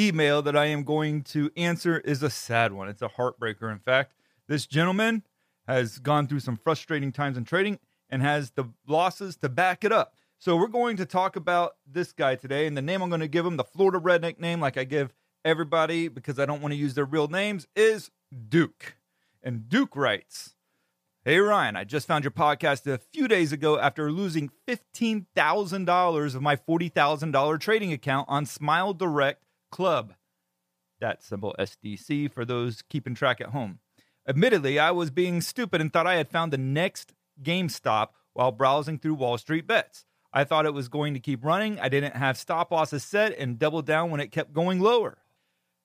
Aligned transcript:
email 0.00 0.42
that 0.42 0.56
I 0.56 0.66
am 0.66 0.84
going 0.84 1.22
to 1.24 1.50
answer 1.56 1.98
is 1.98 2.22
a 2.22 2.30
sad 2.30 2.72
one. 2.72 2.88
It's 2.88 3.02
a 3.02 3.08
heartbreaker. 3.08 3.70
In 3.70 3.78
fact, 3.78 4.12
this 4.48 4.66
gentleman 4.66 5.22
has 5.66 5.98
gone 5.98 6.26
through 6.26 6.40
some 6.40 6.56
frustrating 6.56 7.12
times 7.12 7.36
in 7.36 7.44
trading 7.44 7.78
and 8.08 8.22
has 8.22 8.50
the 8.52 8.64
losses 8.86 9.36
to 9.36 9.48
back 9.48 9.84
it 9.84 9.92
up. 9.92 10.14
So 10.38 10.56
we're 10.56 10.68
going 10.68 10.96
to 10.96 11.04
talk 11.04 11.36
about 11.36 11.76
this 11.86 12.12
guy 12.12 12.34
today, 12.34 12.66
and 12.66 12.76
the 12.76 12.82
name 12.82 13.02
I'm 13.02 13.10
going 13.10 13.20
to 13.20 13.28
give 13.28 13.44
him, 13.44 13.58
the 13.58 13.64
Florida 13.64 13.98
redneck 13.98 14.40
name, 14.40 14.58
like 14.58 14.78
I 14.78 14.84
give 14.84 15.12
everybody 15.44 16.08
because 16.08 16.38
I 16.38 16.46
don't 16.46 16.62
want 16.62 16.72
to 16.72 16.78
use 16.78 16.94
their 16.94 17.04
real 17.04 17.28
names, 17.28 17.66
is 17.76 18.10
Duke. 18.48 18.96
And 19.42 19.68
Duke 19.68 19.94
writes, 19.94 20.54
Hey 21.22 21.38
Ryan, 21.38 21.76
I 21.76 21.84
just 21.84 22.08
found 22.08 22.24
your 22.24 22.30
podcast 22.30 22.90
a 22.90 22.96
few 22.96 23.28
days 23.28 23.52
ago 23.52 23.78
after 23.78 24.10
losing 24.10 24.50
$15,000 24.66 26.34
of 26.34 26.42
my 26.42 26.56
$40,000 26.56 27.60
trading 27.60 27.92
account 27.92 28.26
on 28.30 28.46
Smile 28.46 28.94
Direct 28.94 29.42
Club. 29.70 30.14
That 31.00 31.22
symbol 31.22 31.54
SDC 31.58 32.32
for 32.32 32.44
those 32.44 32.82
keeping 32.82 33.14
track 33.14 33.40
at 33.40 33.48
home. 33.48 33.78
Admittedly, 34.28 34.78
I 34.78 34.90
was 34.90 35.10
being 35.10 35.40
stupid 35.40 35.80
and 35.80 35.92
thought 35.92 36.06
I 36.06 36.16
had 36.16 36.28
found 36.28 36.52
the 36.52 36.58
next 36.58 37.14
GameStop 37.42 38.08
while 38.32 38.52
browsing 38.52 38.98
through 38.98 39.14
Wall 39.14 39.38
Street 39.38 39.66
bets. 39.66 40.04
I 40.32 40.44
thought 40.44 40.66
it 40.66 40.74
was 40.74 40.88
going 40.88 41.14
to 41.14 41.20
keep 41.20 41.44
running. 41.44 41.80
I 41.80 41.88
didn't 41.88 42.16
have 42.16 42.36
stop 42.36 42.70
losses 42.70 43.02
set 43.02 43.36
and 43.36 43.58
doubled 43.58 43.86
down 43.86 44.10
when 44.10 44.20
it 44.20 44.30
kept 44.30 44.52
going 44.52 44.78
lower. 44.78 45.18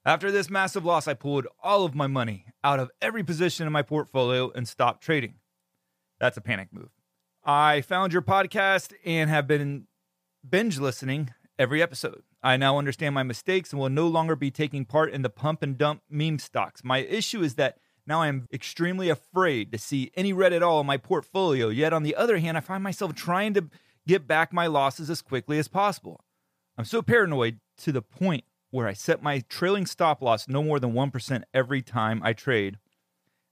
After 0.03 0.31
this 0.31 0.51
massive 0.51 0.85
loss, 0.85 1.07
I 1.07 1.15
pulled 1.15 1.47
all 1.63 1.83
of 1.83 1.95
my 1.95 2.05
money 2.05 2.45
out 2.63 2.79
of 2.79 2.91
every 3.01 3.23
position 3.23 3.65
in 3.65 3.73
my 3.73 3.81
portfolio 3.81 4.51
and 4.51 4.67
stopped 4.67 5.01
trading. 5.01 5.35
That's 6.19 6.37
a 6.37 6.41
panic 6.41 6.69
move. 6.71 6.91
I 7.43 7.81
found 7.81 8.13
your 8.13 8.21
podcast 8.21 8.93
and 9.03 9.29
have 9.31 9.47
been 9.47 9.87
binge 10.47 10.77
listening 10.77 11.33
every 11.57 11.81
episode. 11.81 12.21
I 12.45 12.57
now 12.57 12.77
understand 12.77 13.15
my 13.15 13.23
mistakes 13.23 13.71
and 13.71 13.79
will 13.79 13.89
no 13.89 14.07
longer 14.07 14.35
be 14.35 14.51
taking 14.51 14.85
part 14.85 15.11
in 15.11 15.23
the 15.23 15.31
pump 15.31 15.63
and 15.63 15.75
dump 15.75 16.03
meme 16.11 16.37
stocks. 16.37 16.83
My 16.83 16.99
issue 16.99 17.41
is 17.41 17.55
that 17.55 17.79
now 18.05 18.21
I 18.21 18.27
am 18.27 18.47
extremely 18.53 19.09
afraid 19.09 19.71
to 19.71 19.79
see 19.79 20.11
any 20.13 20.31
red 20.31 20.53
at 20.53 20.61
all 20.61 20.79
in 20.79 20.85
my 20.85 20.97
portfolio. 20.97 21.69
Yet 21.69 21.91
on 21.91 22.03
the 22.03 22.15
other 22.15 22.37
hand, 22.37 22.55
I 22.55 22.59
find 22.59 22.83
myself 22.83 23.15
trying 23.15 23.55
to 23.55 23.67
get 24.05 24.27
back 24.27 24.53
my 24.53 24.67
losses 24.67 25.09
as 25.09 25.23
quickly 25.23 25.57
as 25.57 25.67
possible. 25.67 26.23
I'm 26.77 26.85
so 26.85 27.01
paranoid 27.01 27.61
to 27.77 27.91
the 27.91 28.03
point 28.03 28.43
where 28.69 28.87
I 28.87 28.93
set 28.93 29.23
my 29.23 29.39
trailing 29.49 29.87
stop 29.87 30.21
loss 30.21 30.47
no 30.47 30.61
more 30.61 30.79
than 30.79 30.93
1% 30.93 31.43
every 31.51 31.81
time 31.81 32.21
I 32.23 32.33
trade. 32.33 32.77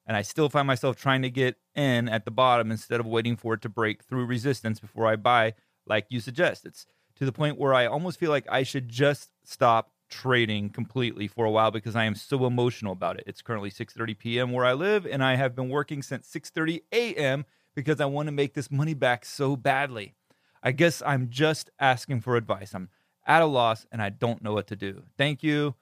And 0.06 0.16
I 0.16 0.22
still 0.22 0.50
find 0.50 0.68
myself 0.68 0.98
trying 0.98 1.24
to 1.24 1.32
get 1.32 1.56
in 1.74 2.08
at 2.08 2.26
the 2.26 2.32
bottom 2.32 2.70
instead 2.70 3.00
of 3.00 3.08
waiting 3.08 3.38
for 3.38 3.56
it 3.56 3.64
to 3.64 3.70
break 3.70 4.04
through 4.04 4.28
resistance 4.28 4.80
before 4.80 5.08
I 5.08 5.16
buy, 5.16 5.56
like 5.88 6.06
you 6.10 6.20
suggest. 6.20 6.64
It's 6.64 6.86
to 7.16 7.26
the 7.26 7.32
point 7.32 7.58
where 7.58 7.74
I 7.74 7.86
almost 7.86 8.20
feel 8.20 8.32
like 8.32 8.46
I 8.50 8.64
should 8.64 8.90
just 8.90 9.30
stop 9.44 9.92
trading 10.10 10.70
completely 10.70 11.28
for 11.28 11.46
a 11.46 11.52
while 11.52 11.72
because 11.72 11.96
I 11.96 12.06
am 12.06 12.16
so 12.16 12.46
emotional 12.46 12.94
about 12.94 13.18
it. 13.18 13.24
It's 13.26 13.42
currently 13.42 13.72
6:30 13.72 14.18
p.m. 14.18 14.52
where 14.52 14.66
I 14.66 14.74
live 14.74 15.06
and 15.06 15.24
I 15.24 15.36
have 15.36 15.56
been 15.56 15.70
working 15.70 16.02
since 16.04 16.28
6:30 16.30 16.82
a.m. 16.92 17.46
because 17.76 18.00
I 18.00 18.06
want 18.06 18.28
to 18.28 18.32
make 18.32 18.54
this 18.54 18.70
money 18.70 18.94
back 18.94 19.26
so 19.26 19.56
badly. 19.56 20.14
I 20.62 20.72
guess 20.72 21.02
I'm 21.06 21.30
just 21.30 21.70
asking 21.80 22.22
for 22.22 22.38
advice. 22.38 22.74
I'm 22.74 22.90
at 23.26 23.42
a 23.42 23.46
loss 23.46 23.86
and 23.92 24.02
I 24.02 24.10
don't 24.10 24.44
know 24.44 24.54
what 24.54 24.68
to 24.68 24.76
do. 24.76 25.04
Thank 25.18 25.44
you, 25.44 25.76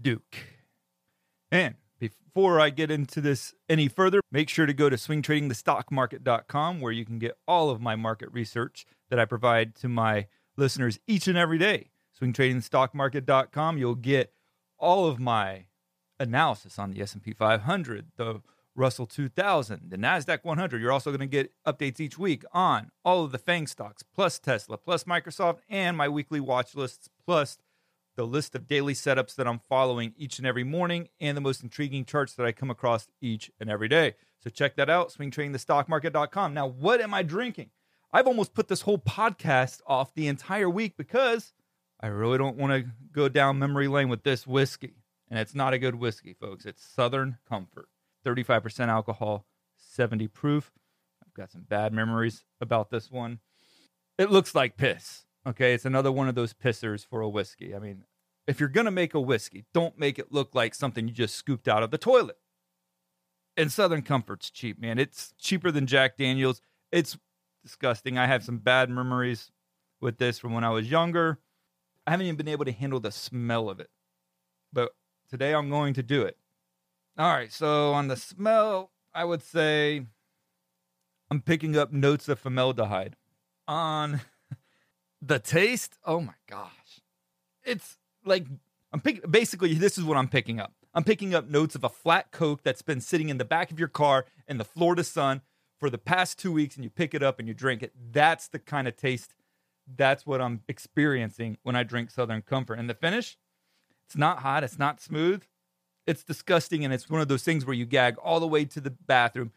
Duke. 0.00 0.36
And 1.50 1.74
before 1.98 2.60
I 2.60 2.70
get 2.70 2.90
into 2.90 3.20
this 3.20 3.52
any 3.68 3.88
further, 3.88 4.20
make 4.30 4.48
sure 4.48 4.64
to 4.64 4.72
go 4.72 4.88
to 4.88 4.96
swingtradingthestockmarket.com 4.96 6.80
where 6.80 6.92
you 6.92 7.04
can 7.04 7.18
get 7.18 7.36
all 7.46 7.68
of 7.68 7.80
my 7.80 7.94
market 7.94 8.30
research 8.32 8.86
that 9.10 9.18
I 9.18 9.26
provide 9.26 9.74
to 9.76 9.88
my 9.88 10.28
listeners 10.56 10.98
each 11.06 11.28
and 11.28 11.38
every 11.38 11.58
day. 11.58 11.90
SwingTradingStockMarket.com. 12.20 13.78
You'll 13.78 13.94
get 13.94 14.32
all 14.78 15.06
of 15.06 15.18
my 15.18 15.66
analysis 16.18 16.78
on 16.78 16.90
the 16.90 17.00
S&P 17.00 17.32
500, 17.32 18.12
the 18.16 18.42
Russell 18.74 19.06
2000, 19.06 19.90
the 19.90 19.98
Nasdaq 19.98 20.44
100. 20.44 20.80
You're 20.80 20.92
also 20.92 21.10
going 21.10 21.20
to 21.20 21.26
get 21.26 21.52
updates 21.66 22.00
each 22.00 22.18
week 22.18 22.44
on 22.52 22.90
all 23.04 23.24
of 23.24 23.32
the 23.32 23.38
FANG 23.38 23.66
stocks, 23.66 24.02
plus 24.02 24.38
Tesla, 24.38 24.78
plus 24.78 25.04
Microsoft, 25.04 25.58
and 25.68 25.96
my 25.96 26.08
weekly 26.08 26.40
watch 26.40 26.74
lists, 26.74 27.08
plus 27.24 27.58
the 28.16 28.26
list 28.26 28.54
of 28.54 28.66
daily 28.66 28.94
setups 28.94 29.34
that 29.36 29.46
I'm 29.46 29.58
following 29.58 30.14
each 30.16 30.38
and 30.38 30.46
every 30.46 30.64
morning, 30.64 31.08
and 31.20 31.36
the 31.36 31.40
most 31.40 31.62
intriguing 31.62 32.04
charts 32.04 32.34
that 32.34 32.46
I 32.46 32.52
come 32.52 32.70
across 32.70 33.08
each 33.20 33.50
and 33.60 33.70
every 33.70 33.88
day. 33.88 34.14
So 34.42 34.50
check 34.50 34.76
that 34.76 34.90
out, 34.90 35.12
swingtradingthestockmarket.com. 35.12 36.54
Now, 36.54 36.66
what 36.66 37.00
am 37.00 37.14
I 37.14 37.22
drinking? 37.22 37.70
I've 38.12 38.26
almost 38.26 38.54
put 38.54 38.68
this 38.68 38.82
whole 38.82 38.98
podcast 38.98 39.80
off 39.86 40.14
the 40.14 40.28
entire 40.28 40.68
week 40.68 40.96
because 40.96 41.52
I 42.00 42.08
really 42.08 42.36
don't 42.36 42.58
want 42.58 42.72
to 42.72 42.90
go 43.12 43.28
down 43.28 43.58
memory 43.58 43.88
lane 43.88 44.08
with 44.08 44.22
this 44.22 44.46
whiskey. 44.46 44.96
And 45.30 45.38
it's 45.38 45.54
not 45.54 45.72
a 45.72 45.78
good 45.78 45.94
whiskey, 45.94 46.34
folks. 46.34 46.66
It's 46.66 46.84
Southern 46.84 47.38
Comfort. 47.48 47.88
35% 48.26 48.88
alcohol, 48.88 49.46
70 49.76 50.28
proof. 50.28 50.72
I've 51.24 51.32
got 51.32 51.50
some 51.50 51.62
bad 51.62 51.94
memories 51.94 52.44
about 52.60 52.90
this 52.90 53.10
one. 53.10 53.38
It 54.18 54.30
looks 54.30 54.54
like 54.54 54.76
piss. 54.76 55.24
Okay, 55.46 55.72
it's 55.72 55.86
another 55.86 56.12
one 56.12 56.28
of 56.28 56.34
those 56.34 56.52
pissers 56.52 57.06
for 57.06 57.22
a 57.22 57.28
whiskey. 57.28 57.74
I 57.74 57.78
mean, 57.78 58.04
if 58.46 58.60
you're 58.60 58.68
going 58.68 58.84
to 58.84 58.90
make 58.90 59.14
a 59.14 59.20
whiskey, 59.20 59.64
don't 59.72 59.98
make 59.98 60.18
it 60.18 60.30
look 60.30 60.54
like 60.54 60.74
something 60.74 61.08
you 61.08 61.14
just 61.14 61.34
scooped 61.34 61.66
out 61.66 61.82
of 61.82 61.90
the 61.90 61.98
toilet. 61.98 62.36
And 63.56 63.72
Southern 63.72 64.02
Comfort's 64.02 64.50
cheap, 64.50 64.78
man. 64.78 64.98
It's 64.98 65.32
cheaper 65.38 65.70
than 65.70 65.86
Jack 65.86 66.16
Daniels. 66.16 66.60
It's 66.90 67.18
disgusting. 67.62 68.18
I 68.18 68.26
have 68.26 68.44
some 68.44 68.58
bad 68.58 68.90
memories 68.90 69.50
with 70.00 70.18
this 70.18 70.38
from 70.38 70.52
when 70.52 70.64
I 70.64 70.70
was 70.70 70.90
younger. 70.90 71.38
I 72.06 72.10
haven't 72.10 72.26
even 72.26 72.36
been 72.36 72.48
able 72.48 72.64
to 72.64 72.72
handle 72.72 73.00
the 73.00 73.12
smell 73.12 73.70
of 73.70 73.80
it. 73.80 73.90
But 74.72 74.94
today 75.30 75.54
I'm 75.54 75.70
going 75.70 75.94
to 75.94 76.02
do 76.02 76.22
it. 76.22 76.36
All 77.18 77.32
right, 77.32 77.52
so 77.52 77.92
on 77.92 78.08
the 78.08 78.16
smell, 78.16 78.90
I 79.14 79.24
would 79.24 79.42
say 79.42 80.06
I'm 81.30 81.40
picking 81.40 81.76
up 81.76 81.92
notes 81.92 82.28
of 82.28 82.38
formaldehyde. 82.38 83.16
On 83.68 84.20
the 85.22 85.38
taste, 85.38 85.98
oh 86.04 86.20
my 86.20 86.34
gosh. 86.48 87.00
It's 87.64 87.98
like 88.24 88.46
I'm 88.92 89.00
picking 89.00 89.30
basically 89.30 89.74
this 89.74 89.98
is 89.98 90.04
what 90.04 90.16
I'm 90.16 90.28
picking 90.28 90.58
up. 90.58 90.72
I'm 90.94 91.04
picking 91.04 91.34
up 91.34 91.48
notes 91.48 91.74
of 91.74 91.84
a 91.84 91.88
flat 91.88 92.32
Coke 92.32 92.62
that's 92.62 92.82
been 92.82 93.00
sitting 93.00 93.28
in 93.28 93.38
the 93.38 93.44
back 93.44 93.70
of 93.70 93.78
your 93.78 93.88
car 93.88 94.26
in 94.46 94.58
the 94.58 94.64
Florida 94.64 95.04
sun 95.04 95.42
for 95.82 95.90
the 95.90 95.98
past 95.98 96.38
two 96.38 96.52
weeks 96.52 96.76
and 96.76 96.84
you 96.84 96.90
pick 96.90 97.12
it 97.12 97.24
up 97.24 97.40
and 97.40 97.48
you 97.48 97.54
drink 97.54 97.82
it. 97.82 97.92
That's 98.12 98.46
the 98.46 98.60
kind 98.60 98.86
of 98.86 98.96
taste. 98.96 99.34
That's 99.96 100.24
what 100.24 100.40
I'm 100.40 100.62
experiencing 100.68 101.58
when 101.64 101.74
I 101.74 101.82
drink 101.82 102.12
Southern 102.12 102.42
Comfort. 102.42 102.78
And 102.78 102.88
the 102.88 102.94
finish, 102.94 103.36
it's 104.06 104.16
not 104.16 104.38
hot, 104.42 104.62
it's 104.62 104.78
not 104.78 105.00
smooth, 105.00 105.42
it's 106.06 106.22
disgusting. 106.22 106.84
And 106.84 106.94
it's 106.94 107.10
one 107.10 107.20
of 107.20 107.26
those 107.26 107.42
things 107.42 107.66
where 107.66 107.74
you 107.74 107.84
gag 107.84 108.16
all 108.18 108.38
the 108.38 108.46
way 108.46 108.64
to 108.64 108.80
the 108.80 108.90
bathroom 108.90 109.50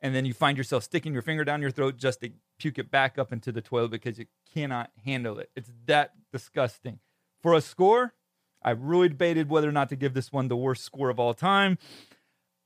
and 0.00 0.14
then 0.14 0.24
you 0.24 0.32
find 0.32 0.56
yourself 0.56 0.82
sticking 0.82 1.12
your 1.12 1.20
finger 1.20 1.44
down 1.44 1.60
your 1.60 1.70
throat 1.70 1.98
just 1.98 2.20
to 2.20 2.30
puke 2.58 2.78
it 2.78 2.90
back 2.90 3.18
up 3.18 3.30
into 3.30 3.52
the 3.52 3.60
toilet 3.60 3.90
because 3.90 4.18
you 4.18 4.24
cannot 4.54 4.90
handle 5.04 5.38
it. 5.38 5.50
It's 5.54 5.70
that 5.84 6.12
disgusting. 6.32 7.00
For 7.42 7.52
a 7.52 7.60
score, 7.60 8.14
I 8.62 8.70
really 8.70 9.10
debated 9.10 9.50
whether 9.50 9.68
or 9.68 9.72
not 9.72 9.90
to 9.90 9.96
give 9.96 10.14
this 10.14 10.32
one 10.32 10.48
the 10.48 10.56
worst 10.56 10.84
score 10.84 11.10
of 11.10 11.20
all 11.20 11.34
time. 11.34 11.76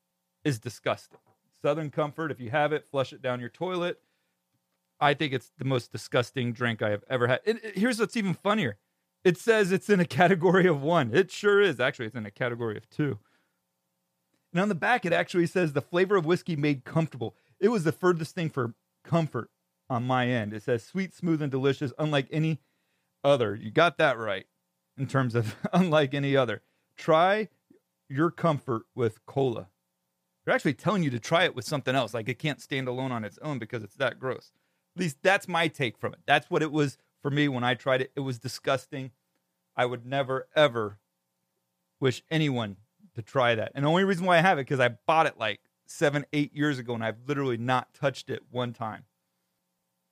is 0.44 0.58
disgusting. 0.58 1.18
Southern 1.60 1.90
Comfort, 1.90 2.30
if 2.30 2.40
you 2.40 2.50
have 2.50 2.72
it, 2.72 2.86
flush 2.90 3.12
it 3.12 3.20
down 3.20 3.40
your 3.40 3.48
toilet. 3.48 4.00
I 5.00 5.14
think 5.14 5.32
it's 5.32 5.52
the 5.58 5.64
most 5.64 5.92
disgusting 5.92 6.52
drink 6.52 6.82
I 6.82 6.90
have 6.90 7.04
ever 7.08 7.28
had. 7.28 7.40
And 7.46 7.58
uh, 7.58 7.68
here's 7.74 8.00
what's 8.00 8.16
even 8.16 8.34
funnier 8.34 8.78
it 9.24 9.36
says 9.36 9.72
it's 9.72 9.90
in 9.90 10.00
a 10.00 10.04
category 10.20 10.66
of 10.66 10.82
one. 10.82 11.14
It 11.14 11.30
sure 11.30 11.60
is. 11.60 11.80
Actually, 11.80 12.06
it's 12.06 12.16
in 12.16 12.26
a 12.26 12.30
category 12.30 12.76
of 12.76 12.88
two. 12.88 13.18
And 14.52 14.60
on 14.60 14.68
the 14.68 14.74
back, 14.74 15.04
it 15.04 15.12
actually 15.12 15.46
says 15.46 15.72
the 15.72 15.82
flavor 15.82 16.16
of 16.16 16.24
whiskey 16.24 16.56
made 16.56 16.84
comfortable. 16.84 17.34
It 17.60 17.68
was 17.68 17.84
the 17.84 17.92
furthest 17.92 18.34
thing 18.34 18.48
for 18.48 18.74
comfort 19.04 19.50
on 19.90 20.06
my 20.06 20.26
end. 20.28 20.54
It 20.54 20.62
says 20.62 20.84
sweet, 20.84 21.14
smooth, 21.14 21.42
and 21.42 21.50
delicious, 21.50 21.92
unlike 21.98 22.28
any 22.30 22.60
other. 23.22 23.54
You 23.54 23.70
got 23.70 23.98
that 23.98 24.18
right 24.18 24.46
in 24.96 25.06
terms 25.06 25.34
of 25.34 25.56
unlike 25.72 26.14
any 26.14 26.36
other. 26.36 26.62
Try 26.96 27.48
your 28.08 28.30
comfort 28.30 28.82
with 28.94 29.24
cola. 29.26 29.68
They're 30.44 30.54
actually 30.54 30.74
telling 30.74 31.02
you 31.02 31.10
to 31.10 31.20
try 31.20 31.44
it 31.44 31.54
with 31.54 31.66
something 31.66 31.94
else. 31.94 32.14
Like 32.14 32.28
it 32.28 32.38
can't 32.38 32.60
stand 32.60 32.88
alone 32.88 33.12
on 33.12 33.24
its 33.24 33.38
own 33.42 33.58
because 33.58 33.82
it's 33.82 33.96
that 33.96 34.18
gross. 34.18 34.52
Least 34.98 35.18
that's 35.22 35.48
my 35.48 35.68
take 35.68 35.98
from 35.98 36.12
it. 36.12 36.20
That's 36.26 36.50
what 36.50 36.62
it 36.62 36.72
was 36.72 36.98
for 37.22 37.30
me 37.30 37.48
when 37.48 37.64
I 37.64 37.74
tried 37.74 38.02
it. 38.02 38.12
It 38.16 38.20
was 38.20 38.38
disgusting. 38.38 39.10
I 39.76 39.86
would 39.86 40.04
never, 40.04 40.48
ever 40.56 40.98
wish 42.00 42.22
anyone 42.30 42.76
to 43.14 43.22
try 43.22 43.54
that. 43.54 43.72
And 43.74 43.84
the 43.84 43.88
only 43.88 44.04
reason 44.04 44.26
why 44.26 44.38
I 44.38 44.40
have 44.40 44.58
it 44.58 44.62
because 44.62 44.80
I 44.80 44.88
bought 45.06 45.26
it 45.26 45.38
like 45.38 45.60
seven, 45.86 46.24
eight 46.32 46.54
years 46.54 46.78
ago, 46.78 46.94
and 46.94 47.04
I've 47.04 47.18
literally 47.26 47.56
not 47.56 47.94
touched 47.94 48.30
it 48.30 48.42
one 48.50 48.72
time. 48.72 49.04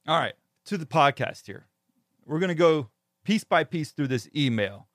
All 0.06 0.18
right, 0.18 0.34
to 0.66 0.78
the 0.78 0.86
podcast 0.86 1.46
here. 1.46 1.66
We're 2.24 2.38
gonna 2.38 2.54
go 2.54 2.90
piece 3.24 3.44
by 3.44 3.64
piece 3.64 3.90
through 3.90 4.08
this 4.08 4.28
email. 4.34 4.88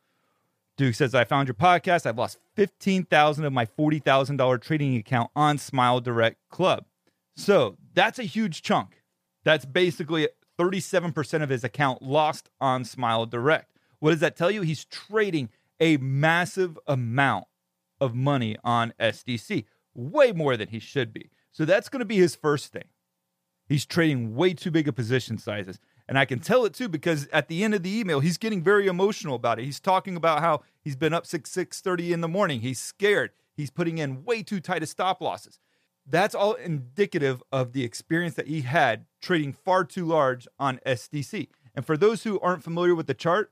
Duke 0.78 0.96
says, 0.96 1.14
I 1.14 1.26
found 1.26 1.48
your 1.48 1.56
podcast. 1.56 2.06
I've 2.06 2.18
lost 2.18 2.40
15,000 2.56 3.46
of 3.46 3.54
my 3.54 3.66
$40,000 3.66 4.62
trading 4.62 4.96
account 4.96 5.30
on 5.36 5.58
Smile 5.58 6.00
Direct 6.00 6.38
Club. 6.50 6.86
So 7.36 7.78
that's 7.94 8.20
a 8.20 8.24
huge 8.24 8.62
chunk. 8.62 9.01
That's 9.44 9.66
basically 9.66 10.28
37% 10.60 11.44
of 11.44 11.50
his 11.50 11.64
account 11.64 12.02
lost 12.02 12.50
on 12.60 12.86
Smile 12.86 13.26
Direct. 13.26 13.72
What 14.00 14.12
does 14.12 14.20
that 14.20 14.36
tell 14.36 14.52
you? 14.52 14.62
He's 14.62 14.86
trading 14.86 15.50
a 15.80 15.98
massive 15.98 16.78
amount 16.88 17.46
of 18.00 18.16
money 18.16 18.58
on 18.64 18.94
SDC, 19.00 19.66
way 19.94 20.32
more 20.32 20.58
than 20.58 20.70
he 20.70 20.80
should 20.80 21.14
be. 21.14 21.30
So 21.52 21.66
that's 21.66 21.90
going 21.90 22.00
to 22.00 22.06
be 22.06 22.18
his 22.18 22.36
first 22.36 22.72
thing. 22.72 22.86
He's 23.68 23.86
trading 23.86 24.36
way 24.36 24.54
too 24.54 24.72
big 24.72 24.88
of 24.88 24.96
position 24.96 25.38
sizes. 25.38 25.80
And 26.08 26.18
I 26.18 26.26
can 26.26 26.40
tell 26.40 26.66
it 26.66 26.74
too 26.74 26.90
because 26.90 27.28
at 27.32 27.48
the 27.48 27.64
end 27.64 27.74
of 27.74 27.84
the 27.84 28.00
email, 28.00 28.20
he's 28.20 28.38
getting 28.38 28.62
very 28.62 28.88
emotional 28.88 29.36
about 29.36 29.60
it. 29.60 29.66
He's 29.66 29.80
talking 29.80 30.16
about 30.18 30.42
how 30.42 30.62
he's 30.84 30.96
been 30.96 31.14
up 31.14 31.26
6 31.26 31.50
6:30 31.50 32.12
in 32.12 32.22
the 32.22 32.28
morning. 32.28 32.62
He's 32.62 32.80
scared. 32.80 33.32
He's 33.56 33.70
putting 33.70 33.98
in 33.98 34.26
way 34.26 34.44
too 34.44 34.60
tight 34.60 34.84
of 34.84 34.90
stop 34.90 35.22
losses. 35.22 35.60
That's 36.06 36.36
all 36.36 36.54
indicative 36.54 37.44
of 37.52 37.74
the 37.74 37.84
experience 37.84 38.36
that 38.36 38.48
he 38.48 38.62
had 38.62 39.06
trading 39.22 39.54
far 39.54 39.84
too 39.86 40.06
large 40.06 40.48
on 40.60 40.80
SDC. 40.86 41.48
And 41.76 41.86
for 41.86 41.96
those 41.96 42.24
who 42.24 42.40
aren't 42.40 42.64
familiar 42.64 42.96
with 42.96 43.08
the 43.08 43.14
chart, 43.14 43.52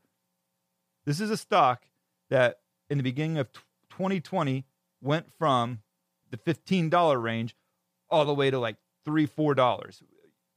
this 1.06 1.20
is 1.20 1.30
a 1.30 1.38
stock 1.38 1.86
that 2.30 2.60
in 2.90 2.98
the 2.98 3.04
beginning 3.04 3.38
of 3.38 3.52
2020 3.90 4.66
went 5.02 5.28
from 5.38 5.80
the 6.32 6.38
$15 6.38 7.22
range 7.22 7.56
all 8.10 8.26
the 8.26 8.34
way 8.34 8.50
to 8.52 8.60
like 8.60 8.78
three, 9.06 9.26
four 9.26 9.54
dollars. 9.54 10.04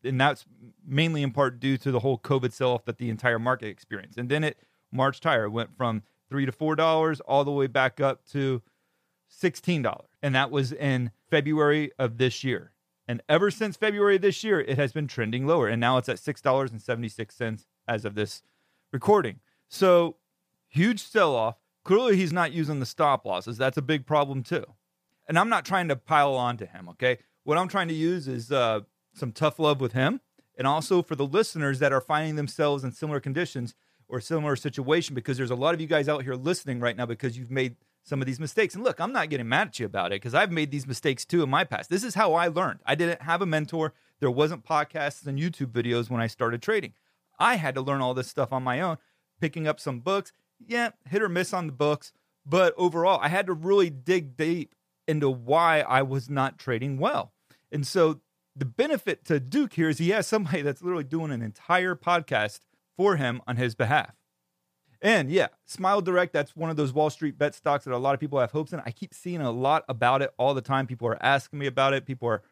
And 0.04 0.20
that's 0.20 0.44
mainly 0.84 1.22
in 1.22 1.30
part 1.30 1.60
due 1.60 1.76
to 1.78 1.92
the 1.92 2.00
whole 2.00 2.18
COVID 2.18 2.52
sell 2.52 2.72
off 2.72 2.84
that 2.86 2.98
the 2.98 3.08
entire 3.08 3.38
market 3.38 3.68
experienced. 3.68 4.18
And 4.18 4.28
then 4.28 4.42
it 4.42 4.58
marched 4.90 5.24
higher, 5.24 5.48
went 5.48 5.76
from 5.76 6.02
three 6.28 6.44
to 6.46 6.52
four 6.52 6.74
dollars 6.74 7.20
all 7.20 7.44
the 7.44 7.52
way 7.52 7.66
back 7.66 8.00
up 8.00 8.24
to 8.30 8.62
$16. 9.40 9.96
And 10.22 10.34
that 10.34 10.50
was 10.50 10.72
in 10.72 11.10
February 11.32 11.90
of 11.98 12.18
this 12.18 12.44
year. 12.44 12.72
And 13.08 13.22
ever 13.26 13.50
since 13.50 13.78
February 13.78 14.16
of 14.16 14.22
this 14.22 14.44
year, 14.44 14.60
it 14.60 14.76
has 14.76 14.92
been 14.92 15.08
trending 15.08 15.46
lower. 15.46 15.66
And 15.66 15.80
now 15.80 15.96
it's 15.96 16.10
at 16.10 16.18
$6.76 16.18 17.64
as 17.88 18.04
of 18.04 18.14
this 18.14 18.42
recording. 18.92 19.40
So 19.66 20.16
huge 20.68 21.02
sell 21.02 21.34
off. 21.34 21.56
Clearly, 21.84 22.18
he's 22.18 22.34
not 22.34 22.52
using 22.52 22.80
the 22.80 22.86
stop 22.86 23.24
losses. 23.24 23.56
That's 23.56 23.78
a 23.78 23.82
big 23.82 24.04
problem, 24.04 24.42
too. 24.42 24.64
And 25.26 25.38
I'm 25.38 25.48
not 25.48 25.64
trying 25.64 25.88
to 25.88 25.96
pile 25.96 26.34
on 26.34 26.58
to 26.58 26.66
him, 26.66 26.86
okay? 26.90 27.16
What 27.44 27.56
I'm 27.56 27.66
trying 27.66 27.88
to 27.88 27.94
use 27.94 28.28
is 28.28 28.52
uh, 28.52 28.80
some 29.14 29.32
tough 29.32 29.58
love 29.58 29.80
with 29.80 29.94
him. 29.94 30.20
And 30.58 30.66
also 30.66 31.00
for 31.00 31.16
the 31.16 31.26
listeners 31.26 31.78
that 31.78 31.94
are 31.94 32.02
finding 32.02 32.36
themselves 32.36 32.84
in 32.84 32.92
similar 32.92 33.20
conditions 33.20 33.74
or 34.06 34.20
similar 34.20 34.54
situation, 34.54 35.14
because 35.14 35.38
there's 35.38 35.50
a 35.50 35.56
lot 35.56 35.72
of 35.72 35.80
you 35.80 35.86
guys 35.86 36.10
out 36.10 36.24
here 36.24 36.34
listening 36.34 36.78
right 36.78 36.94
now 36.94 37.06
because 37.06 37.38
you've 37.38 37.50
made 37.50 37.76
some 38.04 38.20
of 38.20 38.26
these 38.26 38.40
mistakes. 38.40 38.74
And 38.74 38.84
look, 38.84 39.00
I'm 39.00 39.12
not 39.12 39.30
getting 39.30 39.48
mad 39.48 39.68
at 39.68 39.78
you 39.80 39.86
about 39.86 40.12
it 40.12 40.16
because 40.16 40.34
I've 40.34 40.52
made 40.52 40.70
these 40.70 40.86
mistakes 40.86 41.24
too 41.24 41.42
in 41.42 41.50
my 41.50 41.64
past. 41.64 41.90
This 41.90 42.04
is 42.04 42.14
how 42.14 42.34
I 42.34 42.48
learned. 42.48 42.80
I 42.84 42.94
didn't 42.94 43.22
have 43.22 43.42
a 43.42 43.46
mentor. 43.46 43.92
There 44.20 44.30
wasn't 44.30 44.64
podcasts 44.64 45.26
and 45.26 45.38
YouTube 45.38 45.72
videos 45.72 46.10
when 46.10 46.20
I 46.20 46.26
started 46.26 46.62
trading. 46.62 46.94
I 47.38 47.56
had 47.56 47.74
to 47.74 47.80
learn 47.80 48.00
all 48.00 48.14
this 48.14 48.28
stuff 48.28 48.52
on 48.52 48.62
my 48.62 48.80
own, 48.80 48.98
picking 49.40 49.66
up 49.66 49.80
some 49.80 50.00
books. 50.00 50.32
Yeah, 50.64 50.90
hit 51.08 51.22
or 51.22 51.28
miss 51.28 51.52
on 51.52 51.66
the 51.66 51.72
books, 51.72 52.12
but 52.46 52.72
overall, 52.76 53.18
I 53.20 53.28
had 53.28 53.46
to 53.46 53.52
really 53.52 53.90
dig 53.90 54.36
deep 54.36 54.74
into 55.08 55.28
why 55.28 55.80
I 55.80 56.02
was 56.02 56.30
not 56.30 56.58
trading 56.58 56.98
well. 56.98 57.32
And 57.72 57.86
so 57.86 58.20
the 58.54 58.64
benefit 58.64 59.24
to 59.24 59.40
Duke 59.40 59.72
here 59.72 59.88
is 59.88 59.98
he 59.98 60.10
has 60.10 60.26
somebody 60.26 60.62
that's 60.62 60.82
literally 60.82 61.04
doing 61.04 61.32
an 61.32 61.42
entire 61.42 61.96
podcast 61.96 62.60
for 62.96 63.16
him 63.16 63.40
on 63.46 63.56
his 63.56 63.74
behalf. 63.74 64.14
And 65.02 65.30
yeah, 65.30 65.48
Smile 65.66 66.00
Direct, 66.00 66.32
that's 66.32 66.54
one 66.54 66.70
of 66.70 66.76
those 66.76 66.92
Wall 66.92 67.10
Street 67.10 67.36
bet 67.36 67.56
stocks 67.56 67.84
that 67.84 67.92
a 67.92 67.98
lot 67.98 68.14
of 68.14 68.20
people 68.20 68.38
have 68.38 68.52
hopes 68.52 68.72
in. 68.72 68.80
I 68.86 68.92
keep 68.92 69.12
seeing 69.12 69.40
a 69.40 69.50
lot 69.50 69.84
about 69.88 70.22
it 70.22 70.32
all 70.38 70.54
the 70.54 70.62
time. 70.62 70.86
People 70.86 71.08
are 71.08 71.22
asking 71.22 71.58
me 71.58 71.66
about 71.66 71.92
it. 71.92 72.06
People 72.06 72.28
are 72.28 72.42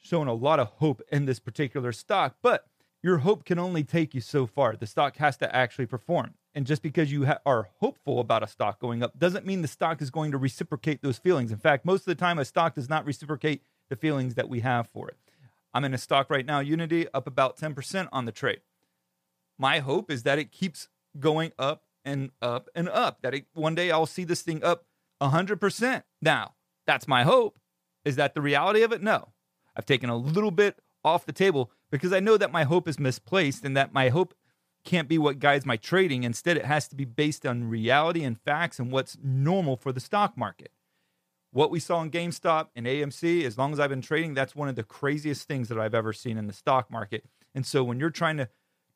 showing 0.00 0.28
a 0.28 0.34
lot 0.34 0.60
of 0.60 0.68
hope 0.68 1.02
in 1.10 1.24
this 1.24 1.40
particular 1.40 1.90
stock, 1.90 2.36
but 2.40 2.66
your 3.02 3.18
hope 3.18 3.44
can 3.44 3.58
only 3.58 3.82
take 3.82 4.14
you 4.14 4.20
so 4.20 4.46
far. 4.46 4.76
The 4.76 4.86
stock 4.86 5.16
has 5.16 5.36
to 5.38 5.54
actually 5.54 5.86
perform. 5.86 6.34
And 6.54 6.66
just 6.66 6.82
because 6.82 7.10
you 7.10 7.26
ha- 7.26 7.38
are 7.44 7.68
hopeful 7.80 8.20
about 8.20 8.44
a 8.44 8.48
stock 8.48 8.80
going 8.80 9.02
up 9.02 9.18
doesn't 9.18 9.46
mean 9.46 9.62
the 9.62 9.68
stock 9.68 10.00
is 10.00 10.10
going 10.10 10.30
to 10.32 10.38
reciprocate 10.38 11.02
those 11.02 11.18
feelings. 11.18 11.50
In 11.50 11.58
fact, 11.58 11.84
most 11.84 12.00
of 12.00 12.06
the 12.06 12.14
time, 12.14 12.38
a 12.38 12.44
stock 12.44 12.76
does 12.76 12.88
not 12.88 13.04
reciprocate 13.04 13.62
the 13.90 13.96
feelings 13.96 14.34
that 14.34 14.48
we 14.48 14.60
have 14.60 14.88
for 14.88 15.08
it. 15.08 15.16
I'm 15.74 15.84
in 15.84 15.94
a 15.94 15.98
stock 15.98 16.30
right 16.30 16.46
now, 16.46 16.60
Unity, 16.60 17.06
up 17.12 17.26
about 17.26 17.56
10% 17.56 18.08
on 18.12 18.24
the 18.24 18.32
trade. 18.32 18.60
My 19.58 19.80
hope 19.80 20.10
is 20.10 20.22
that 20.22 20.38
it 20.38 20.50
keeps 20.50 20.88
going 21.18 21.52
up 21.58 21.84
and 22.08 22.30
up 22.40 22.68
and 22.74 22.88
up. 22.88 23.22
That 23.22 23.34
it, 23.34 23.46
one 23.54 23.74
day 23.74 23.90
I'll 23.90 24.06
see 24.06 24.24
this 24.24 24.42
thing 24.42 24.64
up 24.64 24.86
100%. 25.20 26.02
Now, 26.22 26.54
that's 26.86 27.06
my 27.06 27.22
hope. 27.22 27.58
Is 28.04 28.16
that 28.16 28.34
the 28.34 28.40
reality 28.40 28.82
of 28.82 28.92
it? 28.92 29.02
No. 29.02 29.28
I've 29.76 29.86
taken 29.86 30.10
a 30.10 30.16
little 30.16 30.50
bit 30.50 30.80
off 31.04 31.26
the 31.26 31.32
table 31.32 31.70
because 31.90 32.12
I 32.12 32.20
know 32.20 32.36
that 32.36 32.52
my 32.52 32.64
hope 32.64 32.88
is 32.88 32.98
misplaced 32.98 33.64
and 33.64 33.76
that 33.76 33.92
my 33.92 34.08
hope 34.08 34.34
can't 34.84 35.08
be 35.08 35.18
what 35.18 35.38
guides 35.38 35.66
my 35.66 35.76
trading. 35.76 36.24
Instead, 36.24 36.56
it 36.56 36.64
has 36.64 36.88
to 36.88 36.96
be 36.96 37.04
based 37.04 37.44
on 37.44 37.68
reality 37.68 38.24
and 38.24 38.40
facts 38.40 38.78
and 38.78 38.90
what's 38.90 39.18
normal 39.22 39.76
for 39.76 39.92
the 39.92 40.00
stock 40.00 40.36
market. 40.36 40.72
What 41.50 41.70
we 41.70 41.80
saw 41.80 42.02
in 42.02 42.10
GameStop 42.10 42.68
and 42.76 42.86
AMC, 42.86 43.44
as 43.44 43.56
long 43.56 43.72
as 43.72 43.80
I've 43.80 43.90
been 43.90 44.02
trading, 44.02 44.34
that's 44.34 44.56
one 44.56 44.68
of 44.68 44.76
the 44.76 44.82
craziest 44.82 45.46
things 45.46 45.68
that 45.68 45.78
I've 45.78 45.94
ever 45.94 46.12
seen 46.12 46.38
in 46.38 46.46
the 46.46 46.52
stock 46.52 46.90
market. 46.90 47.24
And 47.54 47.66
so 47.66 47.82
when 47.84 47.98
you're 47.98 48.10
trying 48.10 48.36
to 48.36 48.48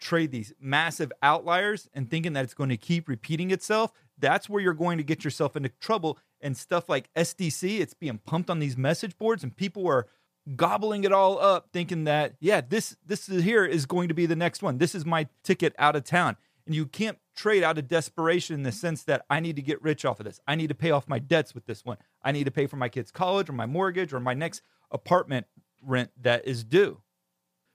trade 0.03 0.31
these 0.31 0.53
massive 0.61 1.13
outliers 1.23 1.89
and 1.95 2.11
thinking 2.11 2.35
that 2.35 2.45
it's 2.45 2.55
going 2.55 2.71
to 2.71 2.77
keep 2.77 3.09
repeating 3.09 3.51
itself, 3.51 3.93
that's 4.19 4.49
where 4.49 4.63
you're 4.63 4.75
going 4.75 4.99
to 4.99 5.05
get 5.05 5.25
yourself 5.25 5.57
into 5.57 5.71
trouble. 5.81 6.19
And 6.41 6.57
stuff 6.57 6.89
like 6.89 7.13
SDC, 7.15 7.81
it's 7.81 7.95
being 7.95 8.19
pumped 8.19 8.51
on 8.51 8.59
these 8.59 8.77
message 8.77 9.17
boards, 9.17 9.45
and 9.45 9.57
people 9.57 9.87
are 9.87 10.09
gobbling 10.57 11.05
it 11.05 11.13
all 11.13 11.39
up, 11.39 11.69
thinking 11.73 12.05
that 12.05 12.35
yeah, 12.41 12.61
this 12.61 12.97
this 13.07 13.29
is 13.29 13.45
here 13.45 13.65
is 13.65 13.87
going 13.87 14.09
to 14.09 14.15
be 14.15 14.27
the 14.27 14.37
next 14.37 14.63
one. 14.63 14.79
This 14.79 14.95
is 14.95 15.07
my 15.07 15.29
ticket 15.45 15.75
out 15.79 15.97
of 15.97 16.05
town. 16.05 16.37
And 16.67 16.75
you 16.75 16.87
can't 16.87 17.19
trade 17.35 17.65
out 17.65 17.79
of 17.79 17.89
desperation 17.89 18.55
in 18.55 18.63
the 18.63 18.73
sense 18.73 19.03
that 19.05 19.25
I 19.29 19.41
need 19.41 19.57
to 19.57 19.63
get 19.63 19.83
rich 19.83 20.05
off 20.05 20.21
of 20.21 20.27
this. 20.27 20.41
I 20.47 20.55
need 20.55 20.69
to 20.69 20.77
pay 20.77 20.93
off 20.93 21.09
my 21.09 21.19
debts 21.19 21.55
with 21.55 21.67
this 21.67 21.85
one. 21.85 21.97
I 22.23 22.31
need 22.31 22.45
to 22.45 22.53
pay 22.53 22.67
for 22.67 22.77
my 22.77 22.89
kids' 22.89 23.11
college 23.11 23.49
or 23.49 23.53
my 23.53 23.67
mortgage 23.67 24.13
or 24.13 24.21
my 24.21 24.35
next 24.35 24.63
apartment 24.91 25.47
rent 25.81 26.11
that 26.21 26.47
is 26.47 26.63
due. 26.63 27.02